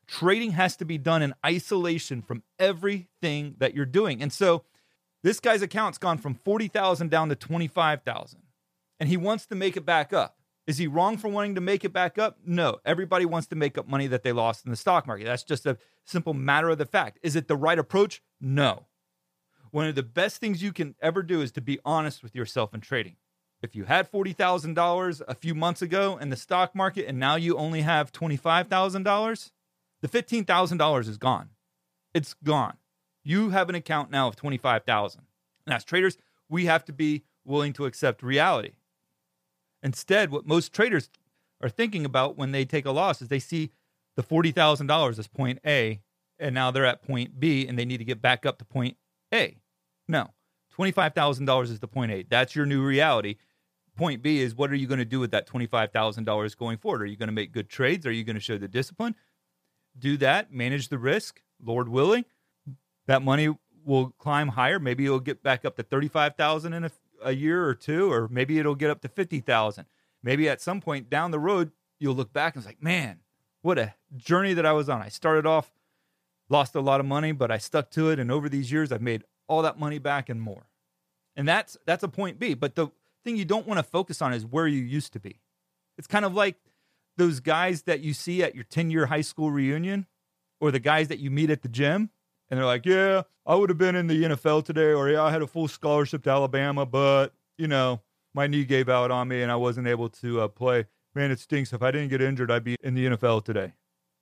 Trading 0.07 0.51
has 0.51 0.75
to 0.77 0.85
be 0.85 0.97
done 0.97 1.21
in 1.21 1.33
isolation 1.45 2.21
from 2.21 2.43
everything 2.57 3.55
that 3.57 3.73
you're 3.73 3.85
doing. 3.85 4.21
And 4.21 4.31
so 4.31 4.63
this 5.23 5.39
guy's 5.39 5.61
account's 5.61 5.97
gone 5.97 6.17
from 6.17 6.35
40,000 6.35 7.11
down 7.11 7.29
to 7.29 7.35
25,000 7.35 8.39
and 8.99 9.09
he 9.09 9.17
wants 9.17 9.45
to 9.47 9.55
make 9.55 9.75
it 9.77 9.85
back 9.85 10.13
up. 10.13 10.37
Is 10.65 10.77
he 10.77 10.87
wrong 10.87 11.17
for 11.17 11.29
wanting 11.29 11.55
to 11.55 11.61
make 11.61 11.85
it 11.85 11.93
back 11.93 12.17
up? 12.17 12.37
No. 12.45 12.79
Everybody 12.85 13.25
wants 13.25 13.47
to 13.47 13.55
make 13.55 13.77
up 13.77 13.87
money 13.87 14.07
that 14.07 14.23
they 14.23 14.33
lost 14.33 14.65
in 14.65 14.71
the 14.71 14.77
stock 14.77 15.07
market. 15.07 15.25
That's 15.25 15.43
just 15.43 15.65
a 15.65 15.77
simple 16.03 16.33
matter 16.33 16.69
of 16.69 16.77
the 16.77 16.85
fact. 16.85 17.19
Is 17.23 17.35
it 17.35 17.47
the 17.47 17.55
right 17.55 17.79
approach? 17.79 18.21
No. 18.41 18.85
One 19.71 19.87
of 19.87 19.95
the 19.95 20.03
best 20.03 20.37
things 20.37 20.61
you 20.63 20.73
can 20.73 20.95
ever 21.01 21.23
do 21.23 21.41
is 21.41 21.51
to 21.53 21.61
be 21.61 21.79
honest 21.85 22.21
with 22.23 22.35
yourself 22.35 22.73
in 22.73 22.81
trading. 22.81 23.15
If 23.61 23.75
you 23.75 23.85
had 23.85 24.11
$40,000 24.11 25.21
a 25.27 25.35
few 25.35 25.55
months 25.55 25.81
ago 25.81 26.17
in 26.17 26.29
the 26.29 26.35
stock 26.35 26.75
market 26.75 27.07
and 27.07 27.17
now 27.17 27.35
you 27.35 27.57
only 27.57 27.81
have 27.81 28.11
$25,000, 28.11 29.51
the 30.01 30.07
$15,000 30.07 31.07
is 31.07 31.17
gone. 31.17 31.49
It's 32.13 32.33
gone. 32.33 32.77
You 33.23 33.49
have 33.49 33.69
an 33.69 33.75
account 33.75 34.11
now 34.11 34.27
of 34.27 34.35
25,000. 34.35 35.21
And 35.65 35.73
as 35.73 35.83
traders, 35.83 36.17
we 36.49 36.65
have 36.65 36.85
to 36.85 36.93
be 36.93 37.23
willing 37.45 37.73
to 37.73 37.85
accept 37.85 38.23
reality. 38.23 38.73
Instead, 39.83 40.31
what 40.31 40.47
most 40.47 40.73
traders 40.73 41.09
are 41.61 41.69
thinking 41.69 42.05
about 42.05 42.37
when 42.37 42.51
they 42.51 42.65
take 42.65 42.85
a 42.85 42.91
loss 42.91 43.21
is 43.21 43.27
they 43.27 43.39
see 43.39 43.71
the 44.15 44.23
$40,000 44.23 45.19
as 45.19 45.27
point 45.27 45.59
A 45.65 46.01
and 46.39 46.53
now 46.53 46.71
they're 46.71 46.85
at 46.85 47.01
point 47.01 47.39
B 47.39 47.67
and 47.67 47.77
they 47.77 47.85
need 47.85 47.97
to 47.97 48.05
get 48.05 48.21
back 48.21 48.45
up 48.45 48.57
to 48.59 48.65
point 48.65 48.97
A. 49.33 49.57
No. 50.07 50.29
$25,000 50.77 51.63
is 51.63 51.79
the 51.79 51.87
point 51.87 52.11
A. 52.11 52.23
That's 52.29 52.55
your 52.55 52.65
new 52.65 52.83
reality. 52.83 53.37
Point 53.95 54.21
B 54.21 54.39
is 54.39 54.55
what 54.55 54.71
are 54.71 54.75
you 54.75 54.85
going 54.87 54.99
to 54.99 55.05
do 55.05 55.19
with 55.19 55.31
that 55.31 55.47
$25,000 55.47 56.57
going 56.57 56.77
forward? 56.77 57.01
Are 57.01 57.07
you 57.07 57.17
going 57.17 57.29
to 57.29 57.33
make 57.33 57.51
good 57.51 57.69
trades? 57.69 58.05
Are 58.05 58.11
you 58.11 58.23
going 58.23 58.35
to 58.35 58.41
show 58.41 58.57
the 58.57 58.67
discipline? 58.67 59.15
Do 59.97 60.17
that, 60.17 60.53
manage 60.53 60.89
the 60.89 60.97
risk, 60.97 61.41
Lord 61.63 61.89
willing. 61.89 62.25
That 63.07 63.21
money 63.21 63.55
will 63.85 64.13
climb 64.17 64.49
higher. 64.49 64.79
Maybe 64.79 65.05
it'll 65.05 65.19
get 65.19 65.41
back 65.41 65.65
up 65.65 65.75
to 65.77 65.83
35,000 65.83 66.73
in 66.73 66.83
a, 66.83 66.91
a 67.23 67.31
year 67.31 67.65
or 67.65 67.73
two 67.73 68.11
or 68.11 68.27
maybe 68.27 68.59
it'll 68.59 68.75
get 68.75 68.89
up 68.89 69.01
to 69.01 69.07
50,000. 69.07 69.85
Maybe 70.21 70.49
at 70.49 70.61
some 70.61 70.81
point 70.81 71.09
down 71.09 71.31
the 71.31 71.39
road 71.39 71.71
you'll 71.99 72.15
look 72.15 72.33
back 72.33 72.55
and 72.55 72.61
it's 72.61 72.67
like, 72.67 72.83
"Man, 72.83 73.19
what 73.61 73.79
a 73.79 73.93
journey 74.15 74.53
that 74.53 74.65
I 74.65 74.73
was 74.73 74.89
on. 74.89 75.01
I 75.01 75.09
started 75.09 75.45
off 75.45 75.71
lost 76.49 76.75
a 76.75 76.81
lot 76.81 76.99
of 76.99 77.05
money, 77.05 77.31
but 77.31 77.51
I 77.51 77.57
stuck 77.57 77.89
to 77.91 78.09
it 78.09 78.19
and 78.19 78.31
over 78.31 78.49
these 78.49 78.71
years 78.71 78.91
I've 78.91 79.01
made 79.01 79.23
all 79.47 79.61
that 79.61 79.79
money 79.79 79.99
back 79.99 80.29
and 80.29 80.41
more. 80.41 80.67
And 81.35 81.47
that's 81.47 81.77
that's 81.85 82.03
a 82.03 82.07
point 82.07 82.39
B. 82.39 82.53
But 82.53 82.75
the 82.75 82.87
thing 83.23 83.37
you 83.37 83.45
don't 83.45 83.67
want 83.67 83.77
to 83.77 83.83
focus 83.83 84.21
on 84.21 84.33
is 84.33 84.45
where 84.45 84.67
you 84.67 84.81
used 84.81 85.13
to 85.13 85.19
be. 85.19 85.39
It's 85.97 86.07
kind 86.07 86.25
of 86.25 86.33
like 86.33 86.55
those 87.17 87.39
guys 87.39 87.83
that 87.83 88.01
you 88.01 88.13
see 88.13 88.43
at 88.43 88.55
your 88.55 88.63
10 88.63 88.89
year 88.89 89.07
high 89.07 89.21
school 89.21 89.51
reunion 89.51 90.05
or 90.59 90.71
the 90.71 90.79
guys 90.79 91.07
that 91.09 91.19
you 91.19 91.29
meet 91.31 91.49
at 91.49 91.61
the 91.61 91.67
gym. 91.67 92.09
And 92.49 92.57
they're 92.57 92.65
like, 92.65 92.85
yeah, 92.85 93.23
I 93.45 93.55
would 93.55 93.69
have 93.69 93.77
been 93.77 93.95
in 93.95 94.07
the 94.07 94.23
NFL 94.23 94.63
today, 94.65 94.93
or 94.93 95.09
yeah, 95.09 95.23
I 95.23 95.31
had 95.31 95.41
a 95.41 95.47
full 95.47 95.67
scholarship 95.67 96.23
to 96.23 96.29
Alabama, 96.29 96.85
but, 96.85 97.33
you 97.57 97.67
know, 97.67 98.01
my 98.33 98.47
knee 98.47 98.63
gave 98.63 98.87
out 98.87 99.11
on 99.11 99.27
me 99.27 99.41
and 99.41 99.51
I 99.51 99.55
wasn't 99.55 99.87
able 99.87 100.09
to 100.09 100.41
uh, 100.41 100.47
play. 100.47 100.85
Man, 101.13 101.31
it 101.31 101.39
stinks. 101.39 101.73
If 101.73 101.81
I 101.81 101.91
didn't 101.91 102.09
get 102.09 102.21
injured, 102.21 102.51
I'd 102.51 102.63
be 102.63 102.75
in 102.83 102.93
the 102.93 103.07
NFL 103.07 103.43
today. 103.43 103.73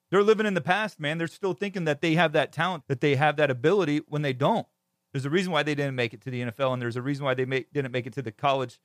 They're 0.09 0.23
living 0.23 0.45
in 0.45 0.53
the 0.53 0.61
past, 0.61 0.99
man. 0.99 1.17
They're 1.17 1.27
still 1.27 1.53
thinking 1.53 1.85
that 1.85 2.01
they 2.01 2.13
have 2.13 2.31
that 2.33 2.51
talent, 2.51 2.83
that 2.87 3.01
they 3.01 3.15
have 3.15 3.35
that 3.37 3.51
ability 3.51 4.01
when 4.07 4.21
they 4.21 4.33
don't. 4.33 4.67
There's 5.11 5.25
a 5.25 5.29
reason 5.29 5.51
why 5.51 5.63
they 5.63 5.75
didn't 5.75 5.95
make 5.95 6.13
it 6.13 6.21
to 6.21 6.29
the 6.29 6.41
NFL, 6.41 6.73
and 6.73 6.81
there's 6.81 6.95
a 6.95 7.01
reason 7.01 7.25
why 7.25 7.33
they 7.33 7.45
didn't 7.45 7.91
make 7.91 8.05
it 8.05 8.13
to 8.13 8.21
the 8.21 8.31
college 8.31 8.79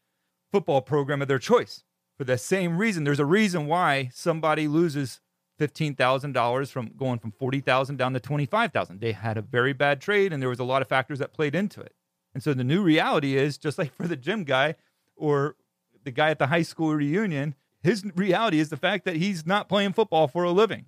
football 0.52 0.80
program 0.80 1.22
of 1.22 1.28
their 1.28 1.38
choice. 1.38 1.84
For 2.20 2.24
the 2.24 2.36
same 2.36 2.76
reason, 2.76 3.04
there's 3.04 3.18
a 3.18 3.24
reason 3.24 3.66
why 3.66 4.10
somebody 4.12 4.68
loses 4.68 5.22
fifteen 5.56 5.94
thousand 5.94 6.32
dollars 6.32 6.70
from 6.70 6.90
going 6.94 7.18
from 7.18 7.32
forty 7.32 7.60
thousand 7.60 7.96
down 7.96 8.12
to 8.12 8.20
twenty 8.20 8.44
five 8.44 8.74
thousand. 8.74 9.00
They 9.00 9.12
had 9.12 9.38
a 9.38 9.40
very 9.40 9.72
bad 9.72 10.02
trade, 10.02 10.30
and 10.30 10.42
there 10.42 10.50
was 10.50 10.58
a 10.58 10.64
lot 10.64 10.82
of 10.82 10.88
factors 10.88 11.18
that 11.20 11.32
played 11.32 11.54
into 11.54 11.80
it. 11.80 11.94
And 12.34 12.42
so 12.42 12.52
the 12.52 12.62
new 12.62 12.82
reality 12.82 13.38
is 13.38 13.56
just 13.56 13.78
like 13.78 13.94
for 13.94 14.06
the 14.06 14.16
gym 14.16 14.44
guy 14.44 14.74
or 15.16 15.56
the 16.04 16.10
guy 16.10 16.28
at 16.28 16.38
the 16.38 16.48
high 16.48 16.60
school 16.60 16.94
reunion, 16.94 17.54
his 17.82 18.04
reality 18.14 18.60
is 18.60 18.68
the 18.68 18.76
fact 18.76 19.06
that 19.06 19.16
he's 19.16 19.46
not 19.46 19.70
playing 19.70 19.94
football 19.94 20.28
for 20.28 20.44
a 20.44 20.50
living. 20.50 20.84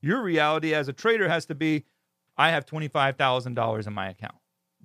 Your 0.00 0.20
reality 0.20 0.74
as 0.74 0.88
a 0.88 0.92
trader 0.92 1.28
has 1.28 1.46
to 1.46 1.54
be 1.54 1.84
I 2.36 2.50
have 2.50 2.66
$25,000 2.66 3.86
in 3.86 3.92
my 3.92 4.08
account. 4.08 4.34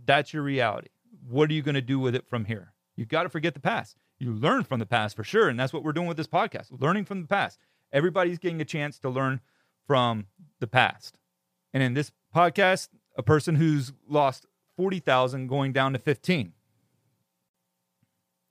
That's 0.06 0.32
your 0.32 0.44
reality. 0.44 0.89
What 1.27 1.50
are 1.50 1.54
you 1.54 1.63
going 1.63 1.74
to 1.74 1.82
do 1.82 1.98
with 1.98 2.13
it 2.13 2.27
from 2.27 2.46
here? 2.46 2.74
You've 2.96 3.08
got 3.08 3.24
to 3.24 3.30
forget 3.30 3.56
the 3.56 3.60
past. 3.60 3.98
You 4.19 4.33
learn 4.33 4.63
from 4.63 4.79
the 4.79 4.86
past 4.86 5.15
for 5.15 5.24
sure. 5.24 5.47
And 5.50 5.59
that's 5.59 5.74
what 5.74 5.83
we're 5.83 5.93
doing 5.93 6.07
with 6.07 6.17
this 6.17 6.27
podcast 6.27 6.67
learning 6.79 7.05
from 7.05 7.21
the 7.21 7.27
past. 7.27 7.59
Everybody's 7.91 8.39
getting 8.39 8.62
a 8.62 8.65
chance 8.65 9.00
to 9.00 9.09
learn 9.09 9.41
from 9.86 10.27
the 10.59 10.67
past. 10.67 11.19
And 11.74 11.83
in 11.83 11.93
this 11.93 12.12
podcast, 12.36 12.89
a 13.15 13.24
person 13.24 13.55
who's 13.55 13.93
lost 14.07 14.45
40,000 14.75 15.47
going 15.47 15.71
down 15.71 15.93
to 15.93 16.00
15. 16.00 16.53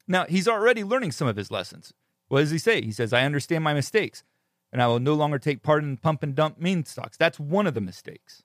Now, 0.09 0.25
he's 0.25 0.49
already 0.49 0.85
learning 0.85 1.13
some 1.13 1.29
of 1.29 1.37
his 1.37 1.51
lessons. 1.51 1.93
What 2.29 2.41
does 2.41 2.51
he 2.51 2.59
say? 2.59 2.83
He 2.83 2.93
says, 2.93 3.13
I 3.13 3.25
understand 3.25 3.65
my 3.65 3.75
mistakes 3.75 4.23
and 4.73 4.83
I 4.83 4.87
will 4.87 5.01
no 5.01 5.15
longer 5.15 5.39
take 5.39 5.63
part 5.63 5.85
in 5.85 5.97
pump 5.97 6.23
and 6.23 6.35
dump 6.35 6.61
meme 6.61 6.85
stocks. 6.85 7.17
That's 7.17 7.39
one 7.39 7.67
of 7.67 7.75
the 7.75 7.81
mistakes. 7.81 8.43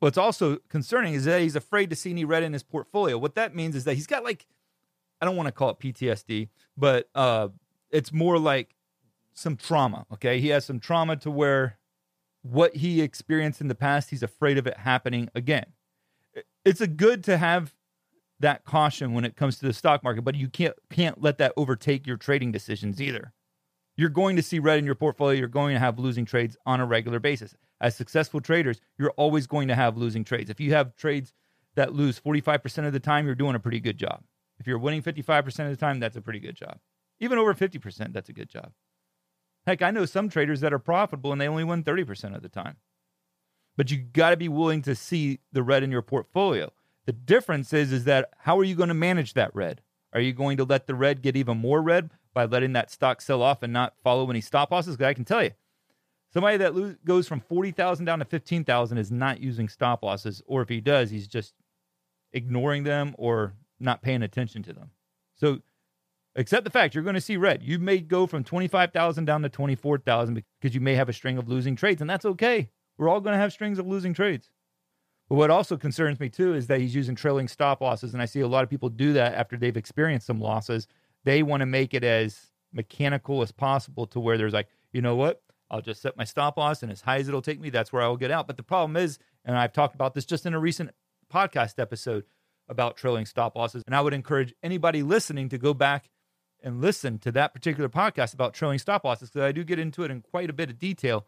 What's 0.00 0.18
also 0.18 0.58
concerning 0.68 1.14
is 1.14 1.24
that 1.24 1.40
he's 1.40 1.56
afraid 1.56 1.90
to 1.90 1.96
see 1.96 2.10
any 2.10 2.24
red 2.24 2.44
in 2.44 2.52
his 2.52 2.62
portfolio. 2.62 3.18
What 3.18 3.34
that 3.34 3.54
means 3.54 3.74
is 3.74 3.84
that 3.84 3.94
he's 3.94 4.06
got 4.06 4.22
like, 4.22 4.46
I 5.20 5.26
don't 5.26 5.36
want 5.36 5.46
to 5.46 5.52
call 5.52 5.70
it 5.70 5.78
PTSD, 5.78 6.48
but 6.76 7.08
uh, 7.14 7.48
it's 7.90 8.12
more 8.12 8.38
like 8.38 8.74
some 9.32 9.56
trauma. 9.56 10.06
Okay. 10.12 10.40
He 10.40 10.48
has 10.48 10.64
some 10.64 10.80
trauma 10.80 11.16
to 11.16 11.30
where 11.30 11.78
what 12.42 12.76
he 12.76 13.02
experienced 13.02 13.60
in 13.60 13.68
the 13.68 13.74
past, 13.74 14.10
he's 14.10 14.22
afraid 14.22 14.58
of 14.58 14.66
it 14.66 14.78
happening 14.78 15.28
again. 15.34 15.66
It's 16.64 16.80
a 16.80 16.86
good 16.86 17.24
to 17.24 17.36
have 17.36 17.74
that 18.40 18.64
caution 18.64 19.12
when 19.14 19.24
it 19.24 19.34
comes 19.34 19.58
to 19.58 19.66
the 19.66 19.72
stock 19.72 20.04
market, 20.04 20.22
but 20.22 20.36
you 20.36 20.48
can't 20.48 20.74
can't 20.90 21.20
let 21.20 21.38
that 21.38 21.52
overtake 21.56 22.06
your 22.06 22.16
trading 22.16 22.52
decisions 22.52 23.00
either 23.00 23.32
you're 23.98 24.08
going 24.08 24.36
to 24.36 24.42
see 24.42 24.60
red 24.60 24.78
in 24.78 24.86
your 24.86 24.94
portfolio. 24.94 25.36
You're 25.36 25.48
going 25.48 25.74
to 25.74 25.80
have 25.80 25.98
losing 25.98 26.24
trades 26.24 26.56
on 26.64 26.80
a 26.80 26.86
regular 26.86 27.18
basis. 27.18 27.56
As 27.80 27.96
successful 27.96 28.40
traders, 28.40 28.80
you're 28.96 29.12
always 29.16 29.48
going 29.48 29.66
to 29.68 29.74
have 29.74 29.96
losing 29.96 30.22
trades. 30.22 30.48
If 30.48 30.60
you 30.60 30.72
have 30.72 30.94
trades 30.94 31.32
that 31.74 31.92
lose 31.92 32.18
45% 32.20 32.86
of 32.86 32.92
the 32.92 33.00
time, 33.00 33.26
you're 33.26 33.34
doing 33.34 33.56
a 33.56 33.60
pretty 33.60 33.80
good 33.80 33.98
job. 33.98 34.22
If 34.58 34.66
you're 34.66 34.78
winning 34.78 35.02
55% 35.02 35.46
of 35.46 35.70
the 35.70 35.76
time, 35.76 36.00
that's 36.00 36.16
a 36.16 36.20
pretty 36.20 36.40
good 36.40 36.56
job. 36.56 36.78
Even 37.20 37.38
over 37.38 37.54
50%, 37.54 38.12
that's 38.12 38.28
a 38.28 38.32
good 38.32 38.48
job. 38.48 38.72
Heck, 39.66 39.82
I 39.82 39.90
know 39.90 40.06
some 40.06 40.28
traders 40.28 40.60
that 40.60 40.72
are 40.72 40.78
profitable 40.78 41.32
and 41.32 41.40
they 41.40 41.48
only 41.48 41.64
win 41.64 41.84
30% 41.84 42.34
of 42.34 42.42
the 42.42 42.48
time. 42.48 42.76
But 43.76 43.90
you 43.90 43.98
got 43.98 44.30
to 44.30 44.36
be 44.36 44.48
willing 44.48 44.82
to 44.82 44.94
see 44.94 45.40
the 45.52 45.62
red 45.62 45.82
in 45.82 45.92
your 45.92 46.02
portfolio. 46.02 46.72
The 47.06 47.12
difference 47.12 47.72
is 47.72 47.92
is 47.92 48.04
that 48.04 48.30
how 48.38 48.58
are 48.58 48.64
you 48.64 48.74
going 48.74 48.88
to 48.88 48.94
manage 48.94 49.34
that 49.34 49.54
red? 49.54 49.82
Are 50.12 50.20
you 50.20 50.32
going 50.32 50.56
to 50.56 50.64
let 50.64 50.86
the 50.86 50.94
red 50.94 51.22
get 51.22 51.36
even 51.36 51.58
more 51.58 51.80
red 51.80 52.10
by 52.34 52.44
letting 52.44 52.72
that 52.72 52.90
stock 52.90 53.20
sell 53.20 53.42
off 53.42 53.62
and 53.62 53.72
not 53.72 53.94
follow 54.02 54.28
any 54.30 54.40
stop 54.40 54.70
losses? 54.70 54.96
Because 54.96 55.10
I 55.10 55.14
can 55.14 55.24
tell 55.24 55.44
you, 55.44 55.52
somebody 56.32 56.56
that 56.56 56.74
lo- 56.74 56.96
goes 57.04 57.28
from 57.28 57.40
40,000 57.40 58.04
down 58.04 58.18
to 58.18 58.24
15,000 58.24 58.98
is 58.98 59.10
not 59.12 59.40
using 59.40 59.68
stop 59.68 60.02
losses. 60.02 60.42
Or 60.46 60.62
if 60.62 60.68
he 60.68 60.80
does, 60.80 61.10
he's 61.10 61.28
just 61.28 61.54
ignoring 62.32 62.84
them 62.84 63.14
or 63.18 63.54
not 63.80 64.02
paying 64.02 64.22
attention 64.22 64.62
to 64.64 64.72
them. 64.72 64.90
So 65.36 65.60
accept 66.36 66.64
the 66.64 66.70
fact 66.70 66.94
you're 66.94 67.04
going 67.04 67.14
to 67.14 67.20
see 67.20 67.36
red. 67.36 67.62
You 67.62 67.78
may 67.78 67.98
go 67.98 68.26
from 68.26 68.44
25,000 68.44 69.24
down 69.24 69.42
to 69.42 69.48
24,000 69.48 70.42
because 70.60 70.74
you 70.74 70.80
may 70.80 70.94
have 70.94 71.08
a 71.08 71.12
string 71.12 71.38
of 71.38 71.48
losing 71.48 71.76
trades, 71.76 72.00
and 72.00 72.10
that's 72.10 72.24
okay. 72.24 72.70
We're 72.96 73.08
all 73.08 73.20
going 73.20 73.34
to 73.34 73.40
have 73.40 73.52
strings 73.52 73.78
of 73.78 73.86
losing 73.86 74.14
trades. 74.14 74.50
But 75.28 75.36
what 75.36 75.50
also 75.50 75.76
concerns 75.76 76.18
me 76.20 76.28
too 76.30 76.54
is 76.54 76.66
that 76.68 76.80
he's 76.80 76.94
using 76.94 77.14
trailing 77.14 77.48
stop 77.48 77.80
losses, 77.80 78.14
and 78.14 78.22
I 78.22 78.24
see 78.24 78.40
a 78.40 78.48
lot 78.48 78.64
of 78.64 78.70
people 78.70 78.88
do 78.88 79.12
that 79.12 79.34
after 79.34 79.56
they've 79.56 79.76
experienced 79.76 80.26
some 80.26 80.40
losses 80.40 80.88
they 81.24 81.42
want 81.42 81.60
to 81.60 81.66
make 81.66 81.94
it 81.94 82.04
as 82.04 82.46
mechanical 82.72 83.42
as 83.42 83.52
possible 83.52 84.06
to 84.06 84.20
where 84.20 84.38
there's 84.38 84.52
like, 84.52 84.68
you 84.92 85.02
know 85.02 85.16
what? 85.16 85.42
I'll 85.70 85.82
just 85.82 86.00
set 86.00 86.16
my 86.16 86.24
stop 86.24 86.56
loss 86.56 86.82
and 86.82 86.90
as 86.90 87.02
high 87.02 87.18
as 87.18 87.28
it'll 87.28 87.42
take 87.42 87.60
me, 87.60 87.70
that's 87.70 87.92
where 87.92 88.02
I 88.02 88.08
will 88.08 88.16
get 88.16 88.30
out. 88.30 88.46
But 88.46 88.56
the 88.56 88.62
problem 88.62 88.96
is, 88.96 89.18
and 89.44 89.56
I've 89.56 89.72
talked 89.72 89.94
about 89.94 90.14
this 90.14 90.24
just 90.24 90.46
in 90.46 90.54
a 90.54 90.58
recent 90.58 90.90
podcast 91.32 91.78
episode 91.78 92.24
about 92.68 92.96
trailing 92.96 93.26
stop 93.26 93.56
losses. 93.56 93.82
And 93.86 93.94
I 93.94 94.00
would 94.00 94.14
encourage 94.14 94.54
anybody 94.62 95.02
listening 95.02 95.48
to 95.50 95.58
go 95.58 95.74
back 95.74 96.10
and 96.62 96.80
listen 96.80 97.18
to 97.20 97.32
that 97.32 97.54
particular 97.54 97.88
podcast 97.88 98.34
about 98.34 98.54
trailing 98.54 98.78
stop 98.78 99.04
losses 99.04 99.30
because 99.30 99.46
I 99.46 99.52
do 99.52 99.64
get 99.64 99.78
into 99.78 100.02
it 100.02 100.10
in 100.10 100.22
quite 100.22 100.50
a 100.50 100.52
bit 100.52 100.70
of 100.70 100.78
detail. 100.78 101.26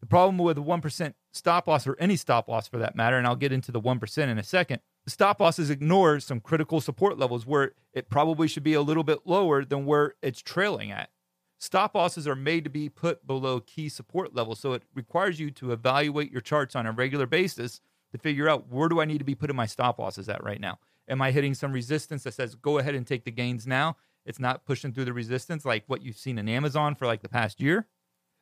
The 0.00 0.06
problem 0.06 0.38
with 0.38 0.56
a 0.56 0.62
1% 0.62 1.14
stop 1.32 1.66
loss 1.66 1.86
or 1.86 1.96
any 1.98 2.16
stop 2.16 2.48
loss 2.48 2.66
for 2.66 2.78
that 2.78 2.96
matter, 2.96 3.18
and 3.18 3.26
I'll 3.26 3.36
get 3.36 3.52
into 3.52 3.70
the 3.70 3.80
1% 3.80 4.28
in 4.28 4.38
a 4.38 4.42
second, 4.42 4.80
stop 5.06 5.40
losses 5.40 5.68
ignore 5.68 6.20
some 6.20 6.40
critical 6.40 6.80
support 6.80 7.18
levels 7.18 7.44
where 7.44 7.72
it 7.92 8.08
probably 8.08 8.48
should 8.48 8.62
be 8.62 8.74
a 8.74 8.82
little 8.82 9.04
bit 9.04 9.20
lower 9.26 9.64
than 9.64 9.84
where 9.84 10.14
it's 10.22 10.40
trailing 10.40 10.90
at. 10.90 11.10
Stop 11.58 11.94
losses 11.94 12.26
are 12.26 12.36
made 12.36 12.64
to 12.64 12.70
be 12.70 12.88
put 12.88 13.26
below 13.26 13.60
key 13.60 13.90
support 13.90 14.34
levels, 14.34 14.60
so 14.60 14.72
it 14.72 14.84
requires 14.94 15.38
you 15.38 15.50
to 15.50 15.72
evaluate 15.72 16.32
your 16.32 16.40
charts 16.40 16.74
on 16.74 16.86
a 16.86 16.92
regular 16.92 17.26
basis 17.26 17.82
to 18.12 18.18
figure 18.18 18.48
out 18.48 18.68
where 18.68 18.88
do 18.88 19.00
I 19.00 19.04
need 19.04 19.18
to 19.18 19.24
be 19.24 19.34
putting 19.34 19.56
my 19.56 19.66
stop 19.66 19.98
losses 19.98 20.28
at 20.28 20.42
right 20.42 20.60
now. 20.60 20.78
Am 21.08 21.20
I 21.22 21.30
hitting 21.30 21.54
some 21.54 21.72
resistance 21.72 22.22
that 22.24 22.34
says 22.34 22.54
go 22.54 22.78
ahead 22.78 22.94
and 22.94 23.06
take 23.06 23.24
the 23.24 23.30
gains 23.30 23.66
now? 23.66 23.96
It's 24.24 24.38
not 24.38 24.64
pushing 24.64 24.92
through 24.92 25.06
the 25.06 25.12
resistance 25.12 25.64
like 25.64 25.84
what 25.86 26.02
you've 26.02 26.18
seen 26.18 26.38
in 26.38 26.48
Amazon 26.48 26.94
for 26.94 27.06
like 27.06 27.22
the 27.22 27.28
past 27.28 27.60
year. 27.60 27.86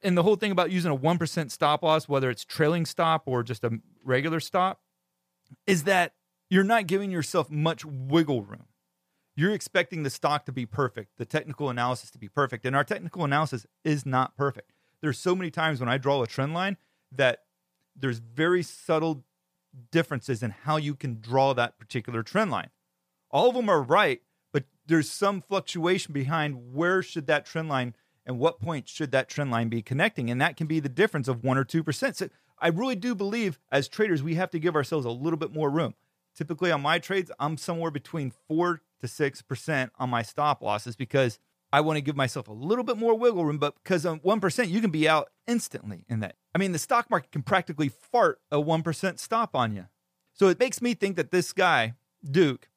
And 0.02 0.16
the 0.16 0.22
whole 0.22 0.37
thing 0.37 0.52
about 0.52 0.70
using 0.70 0.92
a 0.92 0.96
1% 0.96 1.50
stop 1.50 1.82
loss, 1.82 2.08
whether 2.08 2.30
it's 2.30 2.44
trailing 2.44 2.87
stop 2.87 3.22
or 3.26 3.42
just 3.42 3.64
a 3.64 3.80
regular 4.04 4.40
stop, 4.40 4.80
is 5.66 5.84
that 5.84 6.14
you're 6.50 6.64
not 6.64 6.87
giving 6.87 7.10
yourself 7.10 7.50
much 7.50 7.84
wiggle 7.84 8.42
room. 8.42 8.66
You're 9.34 9.52
expecting 9.52 10.02
the 10.02 10.10
stock 10.10 10.46
to 10.46 10.52
be 10.52 10.66
perfect, 10.66 11.12
the 11.16 11.25
technical 11.25 11.70
analysis 11.70 12.10
to 12.10 12.18
be 12.18 12.28
perfect, 12.28 12.64
and 12.64 12.75
our 12.75 12.84
technical 12.84 13.25
analysis 13.25 13.66
is 13.84 14.04
not 14.04 14.37
perfect. 14.37 14.72
There's 15.00 15.18
so 15.18 15.37
many 15.37 15.50
times 15.50 15.78
when 15.78 15.88
I 15.88 15.96
draw 15.96 16.22
a 16.22 16.26
trend 16.26 16.54
line 16.54 16.76
that 17.12 17.44
there's 17.94 18.18
very 18.18 18.62
subtle 18.62 19.25
differences 19.90 20.42
in 20.42 20.50
how 20.50 20.76
you 20.76 20.94
can 20.94 21.20
draw 21.20 21.52
that 21.54 21.78
particular 21.78 22.23
trend 22.23 22.50
line. 22.50 22.70
All 23.30 23.49
of 23.49 23.54
them 23.54 23.68
are 23.68 23.82
right, 23.82 24.23
but 24.52 24.64
there's 24.87 25.11
some 25.11 25.40
fluctuation 25.40 26.12
behind 26.12 26.73
where 26.73 27.02
should 27.02 27.26
that 27.26 27.47
trend 27.47 27.68
line 27.68 27.94
and 28.25 28.38
what 28.38 28.61
point 28.61 28.88
should 28.88 29.11
that 29.12 29.28
trend 29.28 29.50
line 29.50 29.68
be 29.68 29.82
connecting, 29.82 30.30
and 30.30 30.40
that 30.40 30.56
can 30.56 30.66
be 30.66 30.80
the 30.80 30.88
difference 30.88 31.28
of 31.28 31.42
one 31.42 31.56
or 31.56 31.64
two 31.64 31.82
percent. 31.82 32.16
So 32.16 32.28
I 32.61 32.68
really 32.68 32.97
do 32.97 33.14
believe 33.14 33.58
as 33.70 33.88
traders, 33.88 34.23
we 34.23 34.35
have 34.35 34.50
to 34.50 34.58
give 34.58 34.76
ourselves 34.76 35.06
a 35.06 35.11
little 35.11 35.38
bit 35.38 35.52
more 35.52 35.70
room. 35.70 35.94
Typically 36.35 36.70
on 36.70 36.82
my 36.82 36.99
trades, 36.99 37.30
I'm 37.38 37.56
somewhere 37.56 37.90
between 37.90 38.30
four 38.30 38.82
to 39.00 39.06
6% 39.06 39.90
on 39.99 40.11
my 40.11 40.23
stop 40.23 40.62
losses 40.62 40.97
because 40.97 41.38
I 41.72 41.80
want 41.80 41.96
to 41.96 42.00
give 42.00 42.16
myself 42.16 42.48
a 42.48 42.52
little 42.52 42.84
bit 42.84 42.96
more 42.96 43.14
wiggle 43.14 43.44
room, 43.44 43.58
but 43.58 43.75
because 43.82 44.06
on 44.06 44.20
1%, 44.20 44.68
you 44.68 44.80
can 44.80 44.90
be 44.90 45.08
out 45.08 45.28
instantly 45.46 46.04
in 46.08 46.20
that. 46.20 46.37
I 46.54 46.58
mean, 46.58 46.72
the 46.72 46.78
stock 46.78 47.10
market 47.10 47.30
can 47.30 47.42
practically 47.42 47.88
fart 47.88 48.40
a 48.50 48.56
1% 48.56 49.18
stop 49.18 49.54
on 49.54 49.75
you. 49.75 49.87
So 50.32 50.48
it 50.48 50.58
makes 50.58 50.80
me 50.80 50.94
think 50.94 51.16
that 51.16 51.30
this 51.30 51.52
guy, 51.52 51.94
Duke, 52.25 52.68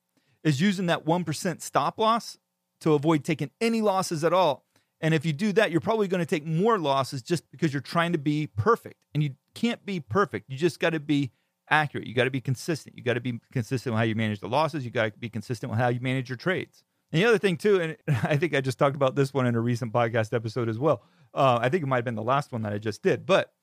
is 0.44 0.60
using 0.60 0.88
that 0.88 1.06
1% 1.06 1.62
stop 1.62 2.00
loss 2.00 2.38
to 2.82 2.94
avoid 2.94 3.24
taking 3.24 3.52
any 3.62 3.82
losses 3.82 4.24
at 4.24 4.34
all. 4.34 4.66
And 5.00 5.14
if 5.14 5.26
you 5.26 5.34
do 5.34 5.52
that, 5.54 5.72
you're 5.72 5.82
probably 5.82 6.08
going 6.08 6.20
to 6.20 6.26
take 6.26 6.46
more 6.46 6.78
losses 6.78 7.22
just 7.22 7.50
because 7.52 7.74
you're 7.74 7.82
trying 7.82 8.12
to 8.12 8.18
be 8.18 8.48
perfect. 8.56 9.06
And 9.14 9.24
you 9.24 9.36
can't 9.56 9.86
be 9.86 10.00
perfect. 10.00 10.50
You 10.50 10.58
just 10.58 10.80
got 10.80 10.92
to 10.92 11.00
be 11.00 11.32
accurate. 11.70 12.08
You 12.08 12.14
got 12.14 12.26
to 12.26 12.32
be 12.32 12.42
consistent. 12.42 12.98
You 12.98 13.04
got 13.04 13.14
to 13.14 13.22
be 13.22 13.40
consistent 13.52 13.94
with 13.94 14.00
how 14.00 14.04
you 14.04 14.16
manage 14.16 14.42
the 14.42 14.50
losses. 14.50 14.84
You 14.84 14.92
got 14.92 15.14
to 15.14 15.20
be 15.20 15.30
consistent 15.30 15.72
with 15.72 15.80
how 15.80 15.88
you 15.88 16.00
manage 16.02 16.30
your 16.30 16.38
trades. 16.38 16.84
And 17.12 17.22
the 17.22 17.26
other 17.26 17.38
thing 17.38 17.58
too, 17.58 17.80
and 17.82 17.98
I 18.24 18.38
think 18.38 18.56
I 18.56 18.62
just 18.62 18.80
talked 18.80 18.96
about 18.96 19.16
this 19.16 19.34
one 19.34 19.46
in 19.46 19.56
a 19.56 19.60
recent 19.60 19.94
podcast 19.94 20.34
episode 20.34 20.70
as 20.70 20.80
well. 20.80 21.04
Uh, 21.34 21.60
I 21.62 21.70
think 21.70 21.84
it 21.84 21.88
might 21.88 21.98
have 21.98 22.06
been 22.06 22.16
the 22.16 22.24
last 22.24 22.52
one 22.52 22.62
that 22.64 22.74
I 22.74 22.78
just 22.78 23.02
did, 23.02 23.26
but 23.26 23.54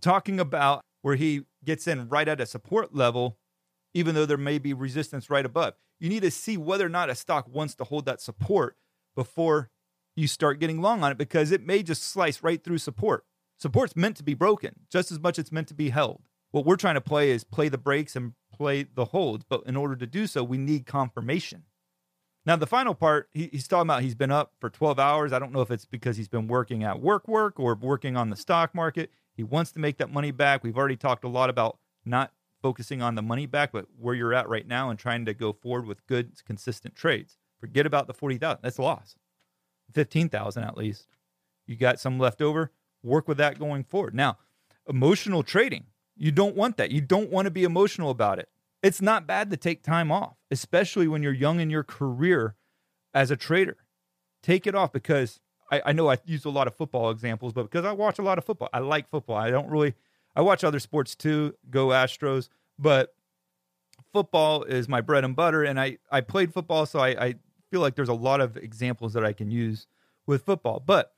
talking 0.00 0.40
about 0.40 0.82
where 1.02 1.16
he 1.16 1.42
gets 1.64 1.86
in 1.86 2.08
right 2.08 2.26
at 2.26 2.40
a 2.40 2.46
support 2.46 2.94
level, 2.94 3.38
even 3.94 4.14
though 4.14 4.26
there 4.26 4.36
may 4.36 4.58
be 4.58 4.74
resistance 4.74 5.30
right 5.30 5.46
above. 5.46 5.74
You 6.00 6.08
need 6.08 6.22
to 6.22 6.30
see 6.30 6.56
whether 6.56 6.84
or 6.84 6.90
not 6.90 7.08
a 7.08 7.14
stock 7.14 7.46
wants 7.48 7.74
to 7.76 7.84
hold 7.84 8.06
that 8.06 8.20
support 8.20 8.76
before 9.14 9.70
you 10.16 10.26
start 10.26 10.60
getting 10.60 10.82
long 10.82 11.02
on 11.02 11.12
it 11.12 11.18
because 11.18 11.52
it 11.52 11.64
may 11.64 11.82
just 11.82 12.02
slice 12.02 12.42
right 12.42 12.62
through 12.62 12.78
support. 12.78 13.24
Support's 13.58 13.96
meant 13.96 14.16
to 14.16 14.22
be 14.22 14.34
broken 14.34 14.80
just 14.90 15.10
as 15.10 15.20
much 15.20 15.38
as 15.38 15.44
it's 15.44 15.52
meant 15.52 15.68
to 15.68 15.74
be 15.74 15.90
held. 15.90 16.22
What 16.50 16.66
we're 16.66 16.76
trying 16.76 16.94
to 16.94 17.00
play 17.00 17.30
is 17.30 17.44
play 17.44 17.68
the 17.68 17.78
breaks 17.78 18.16
and 18.16 18.32
play 18.52 18.82
the 18.82 19.06
holds, 19.06 19.44
but 19.48 19.62
in 19.66 19.76
order 19.76 19.96
to 19.96 20.06
do 20.06 20.26
so, 20.26 20.42
we 20.42 20.58
need 20.58 20.86
confirmation. 20.86 21.64
Now, 22.46 22.54
the 22.54 22.66
final 22.66 22.94
part, 22.94 23.28
he, 23.34 23.48
he's 23.50 23.66
talking 23.66 23.88
about 23.88 24.02
he's 24.02 24.14
been 24.14 24.30
up 24.30 24.52
for 24.60 24.70
12 24.70 25.00
hours. 25.00 25.32
I 25.32 25.40
don't 25.40 25.52
know 25.52 25.62
if 25.62 25.70
it's 25.72 25.84
because 25.84 26.16
he's 26.16 26.28
been 26.28 26.46
working 26.46 26.84
at 26.84 27.00
work, 27.00 27.26
work, 27.26 27.58
or 27.58 27.74
working 27.74 28.16
on 28.16 28.30
the 28.30 28.36
stock 28.36 28.72
market. 28.72 29.10
He 29.34 29.42
wants 29.42 29.72
to 29.72 29.80
make 29.80 29.98
that 29.98 30.12
money 30.12 30.30
back. 30.30 30.62
We've 30.62 30.78
already 30.78 30.96
talked 30.96 31.24
a 31.24 31.28
lot 31.28 31.50
about 31.50 31.78
not 32.04 32.32
focusing 32.62 33.02
on 33.02 33.16
the 33.16 33.22
money 33.22 33.46
back, 33.46 33.72
but 33.72 33.86
where 33.98 34.14
you're 34.14 34.32
at 34.32 34.48
right 34.48 34.66
now 34.66 34.90
and 34.90 34.98
trying 34.98 35.24
to 35.26 35.34
go 35.34 35.52
forward 35.52 35.86
with 35.86 36.06
good, 36.06 36.32
consistent 36.46 36.94
trades. 36.94 37.36
Forget 37.60 37.84
about 37.84 38.06
the 38.06 38.14
40,000. 38.14 38.58
That's 38.62 38.78
a 38.78 38.82
loss. 38.82 39.16
15,000 39.92 40.62
at 40.62 40.76
least. 40.76 41.08
You 41.66 41.74
got 41.76 41.98
some 41.98 42.18
left 42.18 42.40
over. 42.40 42.70
Work 43.02 43.26
with 43.26 43.38
that 43.38 43.58
going 43.58 43.84
forward. 43.84 44.14
Now, 44.14 44.38
emotional 44.88 45.42
trading, 45.42 45.86
you 46.16 46.30
don't 46.30 46.56
want 46.56 46.76
that. 46.76 46.92
You 46.92 47.00
don't 47.00 47.30
want 47.30 47.46
to 47.46 47.50
be 47.50 47.64
emotional 47.64 48.10
about 48.10 48.38
it. 48.38 48.48
It's 48.86 49.02
not 49.02 49.26
bad 49.26 49.50
to 49.50 49.56
take 49.56 49.82
time 49.82 50.12
off, 50.12 50.36
especially 50.48 51.08
when 51.08 51.20
you're 51.20 51.32
young 51.32 51.58
in 51.58 51.70
your 51.70 51.82
career 51.82 52.54
as 53.12 53.32
a 53.32 53.36
trader. 53.36 53.78
Take 54.44 54.64
it 54.64 54.76
off 54.76 54.92
because 54.92 55.40
I, 55.72 55.82
I 55.86 55.92
know 55.92 56.08
I 56.08 56.18
use 56.24 56.44
a 56.44 56.50
lot 56.50 56.68
of 56.68 56.76
football 56.76 57.10
examples, 57.10 57.52
but 57.52 57.64
because 57.64 57.84
I 57.84 57.90
watch 57.90 58.20
a 58.20 58.22
lot 58.22 58.38
of 58.38 58.44
football, 58.44 58.68
I 58.72 58.78
like 58.78 59.10
football. 59.10 59.34
I 59.38 59.50
don't 59.50 59.68
really, 59.68 59.94
I 60.36 60.42
watch 60.42 60.62
other 60.62 60.78
sports 60.78 61.16
too, 61.16 61.56
go 61.68 61.88
Astros, 61.88 62.48
but 62.78 63.12
football 64.12 64.62
is 64.62 64.88
my 64.88 65.00
bread 65.00 65.24
and 65.24 65.34
butter. 65.34 65.64
And 65.64 65.80
I, 65.80 65.98
I 66.12 66.20
played 66.20 66.54
football, 66.54 66.86
so 66.86 67.00
I, 67.00 67.08
I 67.08 67.34
feel 67.72 67.80
like 67.80 67.96
there's 67.96 68.08
a 68.08 68.14
lot 68.14 68.40
of 68.40 68.56
examples 68.56 69.14
that 69.14 69.24
I 69.24 69.32
can 69.32 69.50
use 69.50 69.88
with 70.28 70.44
football. 70.44 70.78
But 70.78 71.12